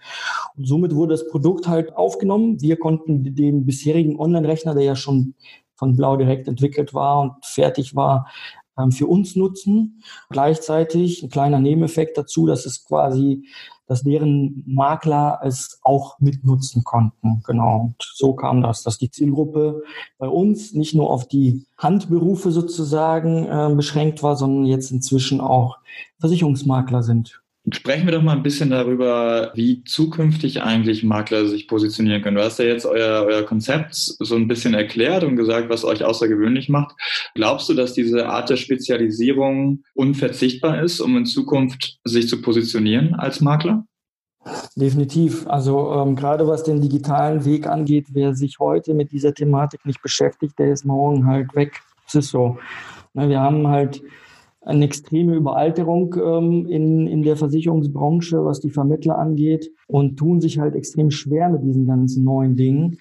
Und 0.56 0.68
somit 0.68 0.94
wurde 0.94 1.15
das 1.15 1.27
Produkt 1.27 1.68
halt 1.68 1.96
aufgenommen. 1.96 2.62
Wir 2.62 2.77
konnten 2.77 3.36
den 3.36 3.65
bisherigen 3.65 4.20
Online-Rechner, 4.20 4.75
der 4.75 4.84
ja 4.84 4.96
schon 4.96 5.34
von 5.74 5.96
Blau 5.96 6.18
direkt 6.18 6.48
entwickelt 6.48 6.94
war 6.94 7.20
und 7.20 7.44
fertig 7.44 7.96
war, 7.96 8.27
ähm, 8.77 8.92
für 8.92 9.08
uns 9.08 9.36
nutzen. 9.36 10.04
Gleichzeitig 10.30 11.24
ein 11.24 11.30
kleiner 11.30 11.60
Nebeneffekt 11.60 12.15
dazu, 12.15 12.46
dass 12.46 12.68
es 12.68 12.86
quasi 12.86 13.48
dass 13.88 14.04
deren 14.04 14.63
Makler 14.65 15.39
es 15.44 15.80
auch 15.84 16.20
mitnutzen 16.20 16.84
konnten. 16.84 17.44
Genau. 17.46 17.82
Und 17.82 17.96
so 18.00 18.34
kam 18.34 18.62
das, 18.62 18.84
dass 18.84 18.98
die 18.98 19.12
Zielgruppe 19.12 19.84
bei 20.18 20.27
uns 20.27 20.74
nicht 20.74 20.96
nur 20.96 21.10
auf 21.10 21.27
die 21.27 21.65
Handberufe 21.77 22.51
sozusagen 22.51 23.46
äh, 23.46 23.74
beschränkt 23.75 24.24
war, 24.24 24.36
sondern 24.36 24.65
jetzt 24.65 24.92
inzwischen 24.92 25.42
auch 25.42 25.77
Versicherungsmakler 26.20 27.04
sind. 27.04 27.42
Sprechen 27.72 28.06
wir 28.06 28.14
doch 28.14 28.22
mal 28.22 28.36
ein 28.36 28.44
bisschen 28.44 28.70
darüber, 28.70 29.52
wie 29.56 29.84
zukünftig 29.86 30.62
eigentlich 30.62 31.04
Makler 31.04 31.48
sich 31.48 31.68
positionieren 31.68 32.22
können. 32.22 32.36
Du 32.36 32.44
hast 32.44 32.60
ja 32.60 32.66
jetzt 32.66 32.86
euer, 32.86 33.26
euer 33.26 33.42
Konzept 33.42 33.96
so 33.96 34.36
ein 34.36 34.48
bisschen 34.48 34.76
erklärt 34.76 35.24
und 35.24 35.36
gesagt, 35.36 35.70
was 35.70 35.84
euch 35.84 36.04
außergewöhnlich 36.04 36.70
macht. 36.70 36.96
Glaubst 37.34 37.68
du, 37.68 37.74
dass 37.74 37.94
diese 37.94 38.28
Art 38.28 38.52
der 38.52 38.58
Spezialisierung 38.58 39.84
unverzichtbar 39.96 40.84
ist, 40.84 41.00
um 41.00 41.18
in 41.18 41.26
Zukunft 41.26 41.98
sich 42.04 42.28
zu 42.28 42.40
positionieren 42.42 43.16
als 43.16 43.42
Makler? 43.42 43.86
Definitiv. 44.76 45.48
Also 45.48 45.92
ähm, 45.94 46.16
gerade 46.16 46.48
was 46.48 46.64
den 46.64 46.82
digitalen 46.82 47.46
Weg 47.46 47.66
angeht, 47.66 48.08
wer 48.12 48.36
sich 48.36 48.60
heute 48.60 48.94
mit 48.94 49.12
dieser 49.12 49.34
Thematik 49.34 49.86
nicht 49.86 50.04
beschäftigt, 50.04 50.60
der 50.60 50.72
ist 50.72 50.86
morgen 50.86 51.26
halt 51.26 51.56
weg. 51.56 51.82
Das 52.06 52.16
ist 52.16 52.30
so. 52.30 52.60
Na, 53.14 53.28
wir 53.28 53.40
haben 53.40 53.68
halt 53.68 54.04
eine 54.66 54.86
extreme 54.86 55.36
Überalterung 55.36 56.16
ähm, 56.16 56.66
in, 56.66 57.08
in 57.08 57.22
der 57.22 57.38
Versicherungsbranche, 57.38 58.44
was 58.44 58.60
die 58.60 58.72
Vermittler 58.72 59.18
angeht 59.18 59.72
und 59.88 60.18
tun 60.18 60.42
sich 60.42 60.60
halt 60.60 60.76
extrem 60.76 61.12
schwer 61.12 61.50
mit 61.50 61.64
diesen 61.64 61.86
ganzen 61.86 62.24
neuen 62.24 62.56
Dingen. 62.56 62.98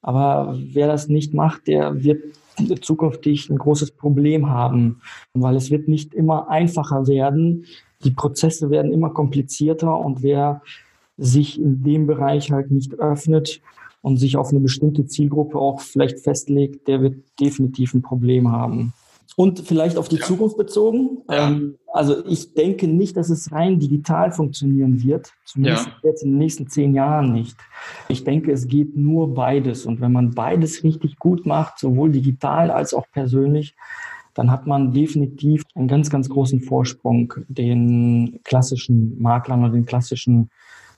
Aber 0.00 0.56
wer 0.72 0.86
das 0.86 1.08
nicht 1.08 1.34
macht, 1.34 1.66
der 1.66 2.02
wird 2.04 2.34
zukünftig 2.80 3.50
ein 3.50 3.58
großes 3.58 3.92
Problem 3.92 4.48
haben, 4.48 5.00
weil 5.34 5.56
es 5.56 5.70
wird 5.70 5.88
nicht 5.88 6.14
immer 6.14 6.48
einfacher 6.48 7.06
werden. 7.08 7.64
Die 8.04 8.12
Prozesse 8.12 8.70
werden 8.70 8.92
immer 8.92 9.10
komplizierter 9.10 9.98
und 9.98 10.22
wer 10.22 10.62
sich 11.16 11.60
in 11.60 11.82
dem 11.82 12.06
Bereich 12.06 12.52
halt 12.52 12.70
nicht 12.70 12.94
öffnet 12.94 13.60
und 14.02 14.18
sich 14.18 14.36
auf 14.36 14.50
eine 14.50 14.60
bestimmte 14.60 15.06
Zielgruppe 15.06 15.58
auch 15.58 15.80
vielleicht 15.80 16.20
festlegt, 16.20 16.86
der 16.86 17.02
wird 17.02 17.16
definitiv 17.40 17.92
ein 17.94 18.02
Problem 18.02 18.52
haben. 18.52 18.92
Und 19.36 19.60
vielleicht 19.60 19.96
auf 19.96 20.08
die 20.08 20.16
ja. 20.16 20.24
Zukunft 20.24 20.56
bezogen. 20.56 21.18
Ja. 21.30 21.48
Ähm, 21.48 21.76
also 21.92 22.24
ich 22.26 22.54
denke 22.54 22.88
nicht, 22.88 23.16
dass 23.16 23.30
es 23.30 23.52
rein 23.52 23.78
digital 23.78 24.32
funktionieren 24.32 25.02
wird. 25.02 25.32
Zumindest 25.44 25.86
ja. 25.86 25.92
jetzt 26.02 26.22
in 26.24 26.30
den 26.30 26.38
nächsten 26.38 26.68
zehn 26.68 26.94
Jahren 26.94 27.32
nicht. 27.32 27.56
Ich 28.08 28.24
denke, 28.24 28.50
es 28.52 28.66
geht 28.66 28.96
nur 28.96 29.34
beides. 29.34 29.86
Und 29.86 30.00
wenn 30.00 30.12
man 30.12 30.34
beides 30.34 30.82
richtig 30.82 31.18
gut 31.18 31.46
macht, 31.46 31.78
sowohl 31.78 32.10
digital 32.10 32.70
als 32.70 32.94
auch 32.94 33.06
persönlich, 33.12 33.76
dann 34.34 34.50
hat 34.50 34.66
man 34.66 34.92
definitiv 34.92 35.64
einen 35.74 35.88
ganz, 35.88 36.10
ganz 36.10 36.28
großen 36.28 36.60
Vorsprung 36.60 37.34
den 37.48 38.40
klassischen 38.44 39.20
Maklern 39.20 39.64
oder 39.64 39.72
den 39.72 39.86
klassischen 39.86 40.50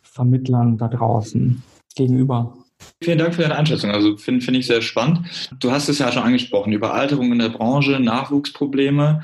Vermittlern 0.02 0.76
da 0.76 0.88
draußen 0.88 1.62
gegenüber. 1.94 2.54
Vielen 3.02 3.18
Dank 3.18 3.34
für 3.34 3.42
deine 3.42 3.56
Einschätzung. 3.56 3.90
Also 3.90 4.16
finde 4.16 4.44
find 4.44 4.56
ich 4.56 4.66
sehr 4.66 4.82
spannend. 4.82 5.20
Du 5.58 5.70
hast 5.70 5.88
es 5.88 5.98
ja 5.98 6.12
schon 6.12 6.22
angesprochen, 6.22 6.72
Überalterung 6.72 7.32
in 7.32 7.38
der 7.38 7.48
Branche, 7.48 7.98
Nachwuchsprobleme. 7.98 9.22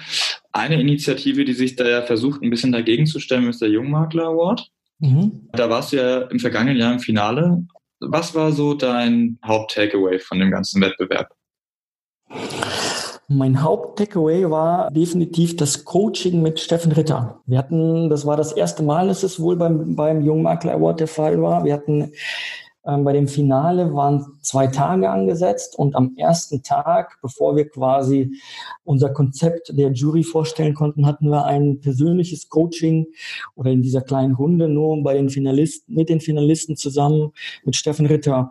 Eine 0.53 0.81
Initiative, 0.81 1.45
die 1.45 1.53
sich 1.53 1.77
da 1.77 1.87
ja 1.87 2.03
versucht, 2.03 2.43
ein 2.43 2.51
bisschen 2.51 2.73
dagegen 2.73 3.07
zu 3.07 3.21
stellen, 3.21 3.49
ist 3.49 3.61
der 3.61 3.69
Jungmakler 3.69 4.25
Award. 4.25 4.71
Mhm. 4.99 5.49
Da 5.53 5.69
warst 5.69 5.93
du 5.93 5.97
ja 5.97 6.23
im 6.23 6.39
vergangenen 6.39 6.79
Jahr 6.79 6.93
im 6.93 7.01
Finale. 7.01 7.67
Was 8.01 8.35
war 8.35 8.53
so 8.53 8.75
dein 8.75 9.39
Haupt-Takeaway 9.47 10.19
von 10.19 10.39
dem 10.39 10.51
ganzen 10.51 10.81
Wettbewerb? 10.81 11.35
Mein 13.29 13.63
Haupt-Takeaway 13.63 14.49
war 14.49 14.91
definitiv 14.91 15.57
das 15.57 15.85
Coaching 15.85 16.43
mit 16.43 16.61
Steffen 16.61 16.93
Ritter. 16.93 17.41
Wir 17.47 17.59
hatten, 17.59 18.09
das 18.09 18.25
war 18.25 18.37
das 18.37 18.53
erste 18.53 18.83
Mal, 18.83 19.09
dass 19.09 19.23
es 19.23 19.41
wohl 19.41 19.57
beim, 19.57 19.97
beim 19.97 20.23
Jungmakler 20.23 20.75
Award 20.75 21.01
der 21.01 21.09
Fall 21.09 21.43
war. 21.43 21.65
Wir 21.65 21.75
hatten 21.75 22.13
ähm, 22.87 23.05
bei 23.05 23.13
dem 23.13 23.27
Finale 23.27 23.93
waren 23.95 24.25
zwei 24.43 24.69
Tage 24.69 25.11
angesetzt 25.11 25.77
und 25.77 25.97
am 25.97 26.15
ersten 26.17 26.63
Tag, 26.63 27.19
bevor 27.21 27.57
wir 27.57 27.69
quasi 27.69 28.33
unser 28.85 29.11
Konzept 29.11 29.77
der 29.77 29.93
Jury 29.93 30.23
vorstellen 30.23 30.75
konnten, 30.75 31.07
hatten 31.07 31.29
wir 31.29 31.45
ein 31.45 31.81
persönliches 31.81 32.49
Coaching 32.49 33.07
oder 33.57 33.71
in 33.71 33.83
dieser 33.83 34.03
kleinen 34.03 34.35
Runde 34.35 34.69
nur 34.69 35.03
bei 35.03 35.15
den 35.15 35.31
Finalisten, 35.31 35.95
mit 35.95 36.09
den 36.09 36.21
Finalisten 36.21 36.77
zusammen 36.77 37.33
mit 37.65 37.75
Steffen 37.75 38.07
Ritter. 38.07 38.51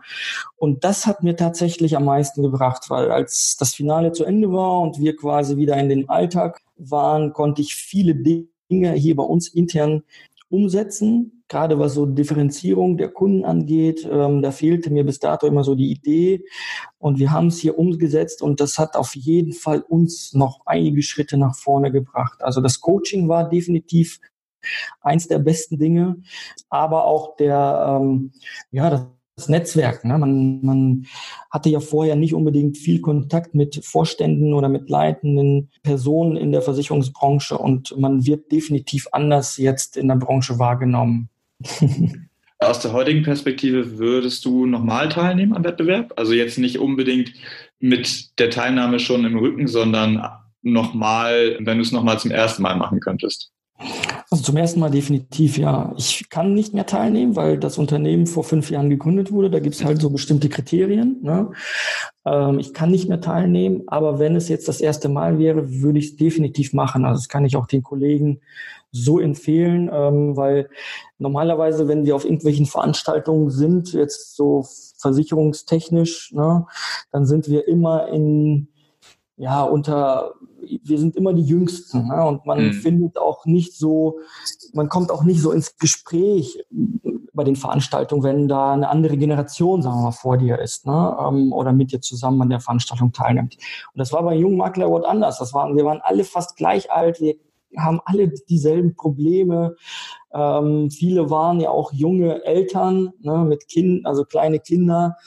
Und 0.58 0.84
das 0.84 1.06
hat 1.06 1.24
mir 1.24 1.36
tatsächlich 1.36 1.96
am 1.96 2.06
meisten 2.06 2.44
gebracht, 2.44 2.90
weil 2.90 3.12
als 3.12 3.56
das 3.58 3.74
Finale 3.74 4.12
zu 4.12 4.26
Ende 4.26 4.52
war 4.52 4.82
und 4.82 5.00
wir 5.00 5.16
quasi 5.16 5.56
wieder 5.56 5.78
in 5.78 5.90
den 5.90 6.10
Alltag 6.10 6.62
waren, 6.78 7.32
konnte 7.32 7.62
ich 7.62 7.76
viele 7.76 8.16
Dinge 8.16 8.94
hier 8.94 9.16
bei 9.16 9.24
uns 9.24 9.48
intern 9.48 10.04
umsetzen, 10.50 11.35
gerade 11.48 11.80
was 11.80 11.94
so 11.94 12.06
Differenzierung 12.06 12.98
der 12.98 13.10
Kunden 13.10 13.46
angeht. 13.46 14.08
Ähm, 14.10 14.42
da 14.42 14.52
fehlte 14.52 14.92
mir 14.92 15.06
bis 15.06 15.20
dato 15.20 15.48
immer 15.48 15.64
so 15.64 15.76
die 15.76 15.92
Idee 15.92 16.46
und 16.98 17.20
wir 17.20 17.32
haben 17.32 17.48
es 17.48 17.60
hier 17.60 17.78
umgesetzt 17.78 18.42
und 18.42 18.60
das 18.60 18.78
hat 18.78 18.96
auf 18.96 19.16
jeden 19.16 19.54
Fall 19.54 19.82
uns 19.82 20.34
noch 20.34 20.62
einige 20.66 21.04
Schritte 21.04 21.38
nach 21.38 21.56
vorne 21.56 21.92
gebracht. 21.92 22.42
Also 22.42 22.62
das 22.62 22.82
Coaching 22.82 23.28
war 23.28 23.50
definitiv 23.50 24.20
eins 25.02 25.28
der 25.28 25.40
besten 25.40 25.78
Dinge, 25.78 26.18
aber 26.70 27.06
auch 27.06 27.36
der, 27.38 28.00
ähm, 28.02 28.32
ja, 28.72 28.90
das 28.90 29.08
das 29.36 29.50
Netzwerk. 29.50 30.06
Ne? 30.06 30.18
Man, 30.18 30.62
man 30.62 31.06
hatte 31.52 31.70
ja 31.70 31.80
vorher 31.80 32.16
nicht 32.16 32.34
unbedingt 32.34 32.78
viel 32.78 33.02
Kontakt 33.02 33.54
mit 33.54 33.84
Vorständen 33.84 34.54
oder 34.54 34.70
mit 34.70 34.90
leitenden 34.90 35.70
Personen 35.84 36.38
in 36.38 36.52
der 36.52 36.62
Versicherungsbranche 36.62 37.58
und 37.58 37.98
man 37.98 38.26
wird 38.26 38.52
definitiv 38.52 39.08
anders 39.12 39.58
jetzt 39.58 39.98
in 39.98 40.08
der 40.08 40.16
Branche 40.16 40.58
wahrgenommen. 40.58 41.30
Aus 42.60 42.80
der 42.80 42.94
heutigen 42.94 43.24
Perspektive 43.24 43.98
würdest 43.98 44.46
du 44.46 44.66
nochmal 44.66 45.10
teilnehmen 45.10 45.54
am 45.54 45.64
Wettbewerb? 45.64 46.14
Also 46.16 46.34
jetzt 46.34 46.58
nicht 46.58 46.80
unbedingt 46.80 47.34
mit 47.80 48.40
der 48.40 48.50
Teilnahme 48.50 49.00
schon 49.00 49.26
im 49.26 49.38
Rücken, 49.38 49.68
sondern 49.68 50.26
nochmal, 50.62 51.58
wenn 51.60 51.78
du 51.78 51.84
es 51.84 51.92
nochmal 51.92 52.20
zum 52.20 52.32
ersten 52.32 52.64
Mal 52.64 52.76
machen 52.76 53.02
könntest? 53.02 53.52
Also 53.78 54.44
zum 54.44 54.58
ersten 54.58 54.80
Mal 54.80 54.90
definitiv, 54.90 55.58
ja. 55.58 55.94
Ich 55.98 56.30
kann 56.30 56.54
nicht 56.54 56.74
mehr 56.74 56.86
teilnehmen, 56.86 57.36
weil 57.36 57.60
das 57.60 57.78
Unternehmen 57.78 58.26
vor 58.26 58.44
fünf 58.44 58.72
Jahren 58.72 58.90
gegründet 58.90 59.32
wurde. 59.32 59.50
Da 59.50 59.60
gibt 59.60 59.76
es 59.76 59.84
halt 59.84 60.02
so 60.02 60.10
bestimmte 60.10 60.50
Kriterien. 60.50 61.20
Ne? 61.22 61.52
Ähm, 62.26 62.60
ich 62.60 62.74
kann 62.74 62.92
nicht 62.92 63.08
mehr 63.08 63.22
teilnehmen, 63.22 63.84
aber 63.88 64.18
wenn 64.18 64.36
es 64.36 64.50
jetzt 64.50 64.68
das 64.68 64.82
erste 64.82 65.10
Mal 65.10 65.40
wäre, 65.40 65.82
würde 65.82 66.00
ich 66.00 66.12
es 66.12 66.16
definitiv 66.16 66.74
machen. 66.74 67.06
Also 67.06 67.20
das 67.20 67.30
kann 67.30 67.46
ich 67.46 67.56
auch 67.56 67.68
den 67.68 67.84
Kollegen 67.84 68.40
so 68.92 69.20
empfehlen, 69.20 69.90
ähm, 69.94 70.38
weil 70.38 70.70
normalerweise, 71.18 71.88
wenn 71.88 72.06
wir 72.06 72.16
auf 72.16 72.24
irgendwelchen 72.24 72.66
Veranstaltungen 72.66 73.50
sind, 73.50 73.94
jetzt 73.94 74.36
so 74.36 74.66
versicherungstechnisch, 74.98 76.32
ne, 76.34 76.66
dann 77.12 77.26
sind 77.26 77.50
wir 77.50 77.68
immer 77.68 78.08
in 78.08 78.70
ja, 79.38 79.64
unter, 79.64 80.36
wir 80.84 80.98
sind 80.98 81.16
immer 81.16 81.34
die 81.34 81.44
Jüngsten 81.44 82.08
ne? 82.08 82.26
und 82.26 82.46
man 82.46 82.68
mhm. 82.68 82.74
findet 82.74 83.18
auch 83.18 83.46
nicht 83.46 83.76
so, 83.76 84.20
man 84.74 84.90
kommt 84.90 85.12
auch 85.12 85.24
nicht 85.24 85.42
so 85.42 85.52
ins 85.52 85.78
Gespräch 85.78 86.64
bei 87.34 87.44
den 87.44 87.58
Veranstaltungen, 87.58 88.24
wenn 88.24 88.48
da 88.48 88.74
eine 88.74 88.88
andere 88.88 89.18
Generation, 89.18 89.82
sagen 89.82 89.98
wir 89.98 90.04
mal, 90.04 90.12
vor 90.12 90.38
dir 90.38 90.60
ist 90.60 90.86
ne? 90.86 91.18
Ähm, 91.20 91.52
oder 91.52 91.74
mit 91.74 91.92
dir 91.92 92.00
zusammen 92.00 92.42
an 92.42 92.50
der 92.50 92.62
Veranstaltung 92.62 93.12
teilnimmt. 93.12 93.58
Und 93.94 94.00
das 94.00 94.14
war 94.14 94.24
bei 94.24 94.36
Jungen 94.36 94.58
Makler 94.58 94.86
Award 94.86 95.06
anders. 95.06 95.38
Das 95.38 95.54
waren, 95.54 95.76
wir 95.76 95.84
waren 95.84 96.00
alle 96.02 96.24
fast 96.24 96.56
gleich 96.56 96.92
alt, 96.92 97.20
wir 97.20 97.36
haben 97.78 98.00
alle 98.06 98.30
dieselben 98.30 98.96
Probleme. 98.96 99.76
Ähm, 100.34 100.90
viele 100.92 101.30
waren 101.30 101.60
ja 101.60 101.70
auch 101.70 101.92
junge 101.92 102.44
Eltern 102.46 103.12
ne, 103.20 103.46
mit 103.46 103.68
Kind, 103.68 104.06
also 104.06 104.24
kleine 104.24 104.60
Kinder. 104.60 105.18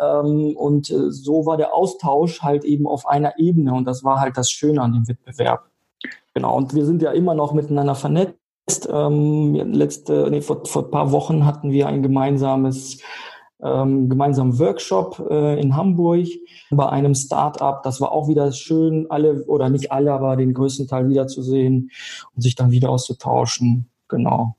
Ähm, 0.00 0.56
und 0.56 0.90
äh, 0.90 1.10
so 1.10 1.46
war 1.46 1.56
der 1.56 1.74
Austausch 1.74 2.42
halt 2.42 2.64
eben 2.64 2.86
auf 2.86 3.06
einer 3.06 3.38
Ebene. 3.38 3.74
Und 3.74 3.86
das 3.86 4.04
war 4.04 4.20
halt 4.20 4.36
das 4.36 4.50
Schöne 4.50 4.82
an 4.82 4.92
dem 4.92 5.08
Wettbewerb. 5.08 5.70
Genau. 6.34 6.56
Und 6.56 6.74
wir 6.74 6.84
sind 6.84 7.02
ja 7.02 7.12
immer 7.12 7.34
noch 7.34 7.52
miteinander 7.52 7.94
vernetzt. 7.94 8.88
Ähm, 8.90 9.54
letzte, 9.54 10.28
nee, 10.30 10.40
vor, 10.40 10.64
vor 10.64 10.84
ein 10.84 10.90
paar 10.90 11.12
Wochen 11.12 11.46
hatten 11.46 11.70
wir 11.70 11.86
ein 11.86 12.02
gemeinsames 12.02 12.98
ähm, 13.62 14.08
gemeinsamen 14.08 14.58
Workshop 14.58 15.26
äh, 15.30 15.60
in 15.60 15.76
Hamburg 15.76 16.28
bei 16.70 16.88
einem 16.88 17.14
Start-up. 17.14 17.82
Das 17.82 18.00
war 18.00 18.12
auch 18.12 18.28
wieder 18.28 18.52
schön, 18.52 19.06
alle 19.10 19.44
oder 19.46 19.70
nicht 19.70 19.92
alle, 19.92 20.12
aber 20.12 20.36
den 20.36 20.54
größten 20.54 20.88
Teil 20.88 21.08
wiederzusehen 21.08 21.90
und 22.34 22.42
sich 22.42 22.54
dann 22.54 22.70
wieder 22.70 22.90
auszutauschen. 22.90 23.90
Genau. 24.08 24.56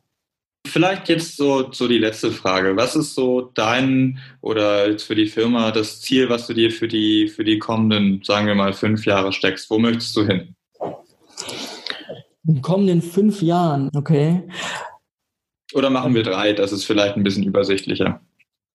Vielleicht 0.67 1.09
jetzt 1.09 1.37
so, 1.37 1.71
so 1.71 1.87
die 1.87 1.97
letzte 1.97 2.31
Frage. 2.31 2.75
Was 2.75 2.95
ist 2.95 3.15
so 3.15 3.51
dein 3.53 4.19
oder 4.41 4.89
jetzt 4.89 5.03
für 5.03 5.15
die 5.15 5.27
Firma 5.27 5.71
das 5.71 6.01
Ziel, 6.01 6.29
was 6.29 6.47
du 6.47 6.53
dir 6.53 6.71
für 6.71 6.87
die, 6.87 7.27
für 7.27 7.43
die 7.43 7.59
kommenden, 7.59 8.21
sagen 8.23 8.47
wir 8.47 8.55
mal, 8.55 8.73
fünf 8.73 9.05
Jahre 9.05 9.33
steckst? 9.33 9.69
Wo 9.69 9.79
möchtest 9.79 10.15
du 10.15 10.25
hin? 10.25 10.55
In 12.45 12.55
den 12.55 12.61
kommenden 12.61 13.01
fünf 13.01 13.41
Jahren, 13.41 13.89
okay. 13.95 14.43
Oder 15.73 15.89
machen 15.89 16.15
wir 16.15 16.23
drei, 16.23 16.53
das 16.53 16.71
ist 16.71 16.85
vielleicht 16.85 17.15
ein 17.15 17.23
bisschen 17.23 17.43
übersichtlicher 17.43 18.21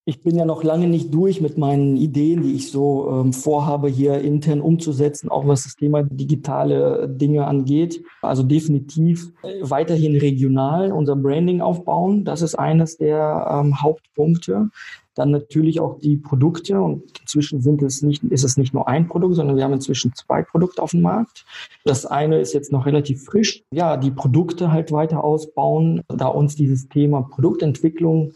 ich 0.04 0.20
bin 0.20 0.36
ja 0.36 0.44
noch 0.44 0.64
lange 0.64 0.88
nicht 0.88 1.14
durch 1.14 1.40
mit 1.40 1.58
meinen 1.58 1.96
Ideen, 1.96 2.42
die 2.42 2.54
ich 2.54 2.72
so 2.72 3.08
ähm, 3.08 3.32
vorhabe, 3.32 3.88
hier 3.88 4.20
intern 4.20 4.60
umzusetzen, 4.60 5.28
auch 5.28 5.46
was 5.46 5.62
das 5.62 5.76
Thema 5.76 6.02
digitale 6.02 7.08
Dinge 7.08 7.46
angeht. 7.46 8.02
Also 8.20 8.42
definitiv 8.42 9.32
äh, 9.44 9.60
weiterhin 9.62 10.16
regional 10.16 10.90
unser 10.90 11.14
Branding 11.14 11.60
aufbauen. 11.60 12.24
Das 12.24 12.42
ist 12.42 12.56
eines 12.56 12.96
der 12.96 13.62
ähm, 13.62 13.80
Hauptpunkte. 13.80 14.70
Dann 15.14 15.30
natürlich 15.30 15.78
auch 15.78 15.98
die 16.00 16.16
Produkte 16.16 16.80
und 16.80 17.20
inzwischen 17.20 17.60
sind 17.60 17.82
es 17.82 18.02
nicht, 18.02 18.24
ist 18.24 18.44
es 18.44 18.56
nicht 18.56 18.74
nur 18.74 18.88
ein 18.88 19.06
Produkt, 19.06 19.36
sondern 19.36 19.56
wir 19.56 19.62
haben 19.62 19.74
inzwischen 19.74 20.14
zwei 20.14 20.42
Produkte 20.42 20.82
auf 20.82 20.92
dem 20.92 21.02
Markt. 21.02 21.44
Das 21.84 22.06
eine 22.06 22.40
ist 22.40 22.54
jetzt 22.54 22.72
noch 22.72 22.86
relativ 22.86 23.22
frisch. 23.22 23.62
Ja, 23.72 23.96
die 23.96 24.10
Produkte 24.10 24.72
halt 24.72 24.90
weiter 24.90 25.22
ausbauen, 25.22 26.02
da 26.08 26.26
uns 26.26 26.56
dieses 26.56 26.88
Thema 26.88 27.22
Produktentwicklung 27.22 28.32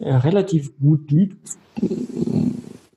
relativ 0.00 0.78
gut 0.78 1.10
liegt, 1.10 1.56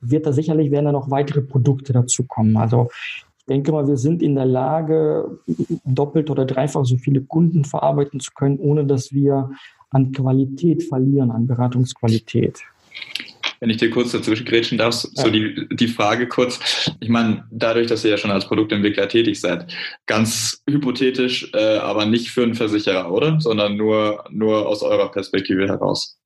wird 0.01 0.25
da 0.25 0.33
sicherlich 0.33 0.71
werden 0.71 0.85
da 0.85 0.91
noch 0.91 1.11
weitere 1.11 1.41
Produkte 1.41 1.93
dazu 1.93 2.23
kommen. 2.23 2.57
Also 2.57 2.89
ich 2.93 3.25
denke 3.47 3.71
mal, 3.71 3.87
wir 3.87 3.97
sind 3.97 4.21
in 4.21 4.35
der 4.35 4.45
Lage, 4.45 5.39
doppelt 5.85 6.29
oder 6.29 6.45
dreifach 6.45 6.85
so 6.85 6.97
viele 6.97 7.21
Kunden 7.21 7.65
verarbeiten 7.65 8.19
zu 8.19 8.31
können, 8.33 8.59
ohne 8.59 8.85
dass 8.85 9.11
wir 9.11 9.49
an 9.89 10.11
Qualität 10.11 10.83
verlieren, 10.83 11.31
an 11.31 11.47
Beratungsqualität. 11.47 12.59
Wenn 13.59 13.69
ich 13.69 13.77
dir 13.77 13.89
kurz 13.89 14.11
dazwischen 14.11 14.45
grätschen 14.45 14.77
darf, 14.77 14.93
so 14.93 15.27
ja. 15.27 15.29
die, 15.29 15.67
die 15.71 15.87
Frage 15.87 16.27
kurz. 16.27 16.91
Ich 17.01 17.09
meine, 17.09 17.45
dadurch, 17.51 17.87
dass 17.87 18.05
ihr 18.05 18.11
ja 18.11 18.17
schon 18.17 18.31
als 18.31 18.47
Produktentwickler 18.47 19.09
tätig 19.09 19.41
seid, 19.41 19.73
ganz 20.05 20.63
hypothetisch, 20.69 21.51
äh, 21.53 21.77
aber 21.77 22.05
nicht 22.05 22.29
für 22.29 22.43
einen 22.43 22.55
Versicherer, 22.55 23.11
oder? 23.11 23.41
Sondern 23.41 23.75
nur, 23.75 24.23
nur 24.29 24.65
aus 24.67 24.81
eurer 24.81 25.11
Perspektive 25.11 25.67
heraus. 25.67 26.18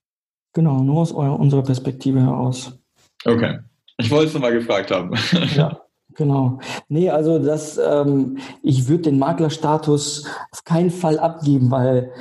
Genau, 0.54 0.84
nur 0.84 1.02
aus 1.02 1.12
eurer, 1.12 1.39
unserer 1.39 1.63
Perspektive 1.63 2.22
heraus. 2.22 2.80
Okay. 3.26 3.60
Ich 3.98 4.10
wollte 4.12 4.28
es 4.28 4.34
nochmal 4.34 4.54
gefragt 4.54 4.92
haben. 4.92 5.12
ja, 5.56 5.80
genau. 6.16 6.60
Nee, 6.89 7.10
also 7.10 7.39
das, 7.39 7.78
ähm, 7.78 8.38
ich 8.62 8.88
würde 8.88 9.04
den 9.04 9.20
Maklerstatus 9.20 10.26
auf 10.52 10.63
keinen 10.63 10.92
Fall 10.92 11.20
abgeben, 11.20 11.72
weil 11.72 12.12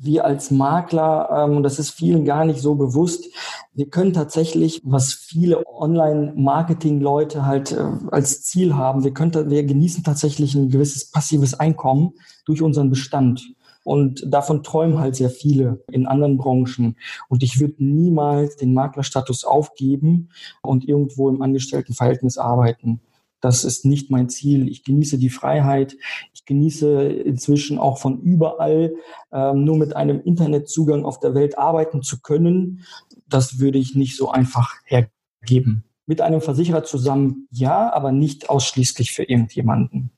wir 0.00 0.24
als 0.24 0.50
Makler, 0.50 1.28
ähm, 1.32 1.56
und 1.56 1.62
das 1.64 1.78
ist 1.78 1.90
vielen 1.90 2.24
gar 2.24 2.44
nicht 2.44 2.60
so 2.60 2.76
bewusst, 2.76 3.26
wir 3.74 3.88
können 3.88 4.12
tatsächlich, 4.12 4.80
was 4.84 5.12
viele 5.12 5.66
Online-Marketing-Leute 5.66 7.44
halt 7.44 7.72
äh, 7.72 7.84
als 8.10 8.42
Ziel 8.42 8.76
haben, 8.76 9.02
wir, 9.02 9.12
können, 9.12 9.50
wir 9.50 9.64
genießen 9.64 10.04
tatsächlich 10.04 10.54
ein 10.54 10.70
gewisses 10.70 11.10
passives 11.10 11.54
Einkommen 11.54 12.12
durch 12.46 12.62
unseren 12.62 12.90
Bestand. 12.90 13.42
Und 13.88 14.22
davon 14.26 14.62
träumen 14.62 14.98
halt 14.98 15.16
sehr 15.16 15.30
viele 15.30 15.82
in 15.90 16.06
anderen 16.06 16.36
Branchen. 16.36 16.96
Und 17.30 17.42
ich 17.42 17.58
würde 17.58 17.82
niemals 17.82 18.56
den 18.56 18.74
Maklerstatus 18.74 19.44
aufgeben 19.44 20.28
und 20.60 20.86
irgendwo 20.86 21.30
im 21.30 21.40
Angestelltenverhältnis 21.40 22.36
arbeiten. 22.36 23.00
Das 23.40 23.64
ist 23.64 23.86
nicht 23.86 24.10
mein 24.10 24.28
Ziel. 24.28 24.68
Ich 24.68 24.84
genieße 24.84 25.16
die 25.16 25.30
Freiheit. 25.30 25.96
Ich 26.34 26.44
genieße 26.44 27.04
inzwischen 27.04 27.78
auch 27.78 27.96
von 27.96 28.20
überall 28.20 28.92
ähm, 29.32 29.64
nur 29.64 29.78
mit 29.78 29.96
einem 29.96 30.20
Internetzugang 30.20 31.06
auf 31.06 31.18
der 31.18 31.34
Welt 31.34 31.56
arbeiten 31.56 32.02
zu 32.02 32.20
können. 32.20 32.84
Das 33.26 33.58
würde 33.58 33.78
ich 33.78 33.94
nicht 33.94 34.18
so 34.18 34.28
einfach 34.30 34.74
hergeben. 34.84 35.84
Mit 36.04 36.20
einem 36.20 36.42
Versicherer 36.42 36.84
zusammen 36.84 37.48
ja, 37.50 37.90
aber 37.90 38.12
nicht 38.12 38.50
ausschließlich 38.50 39.12
für 39.12 39.22
irgendjemanden. 39.22 40.10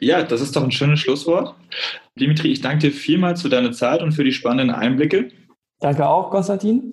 Ja, 0.00 0.22
das 0.22 0.40
ist 0.40 0.54
doch 0.56 0.62
ein 0.62 0.72
schönes 0.72 1.00
Schlusswort. 1.00 1.54
Dimitri, 2.18 2.52
ich 2.52 2.60
danke 2.60 2.90
dir 2.90 2.92
vielmals 2.92 3.42
für 3.42 3.48
deine 3.48 3.72
Zeit 3.72 4.02
und 4.02 4.12
für 4.12 4.24
die 4.24 4.32
spannenden 4.32 4.74
Einblicke. 4.74 5.28
Danke 5.80 6.08
auch, 6.08 6.30
Konstantin. 6.30 6.92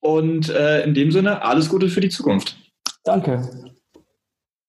Und 0.00 0.48
äh, 0.50 0.84
in 0.84 0.94
dem 0.94 1.10
Sinne, 1.10 1.42
alles 1.42 1.68
Gute 1.68 1.88
für 1.88 2.00
die 2.00 2.10
Zukunft. 2.10 2.56
Danke. 3.04 3.73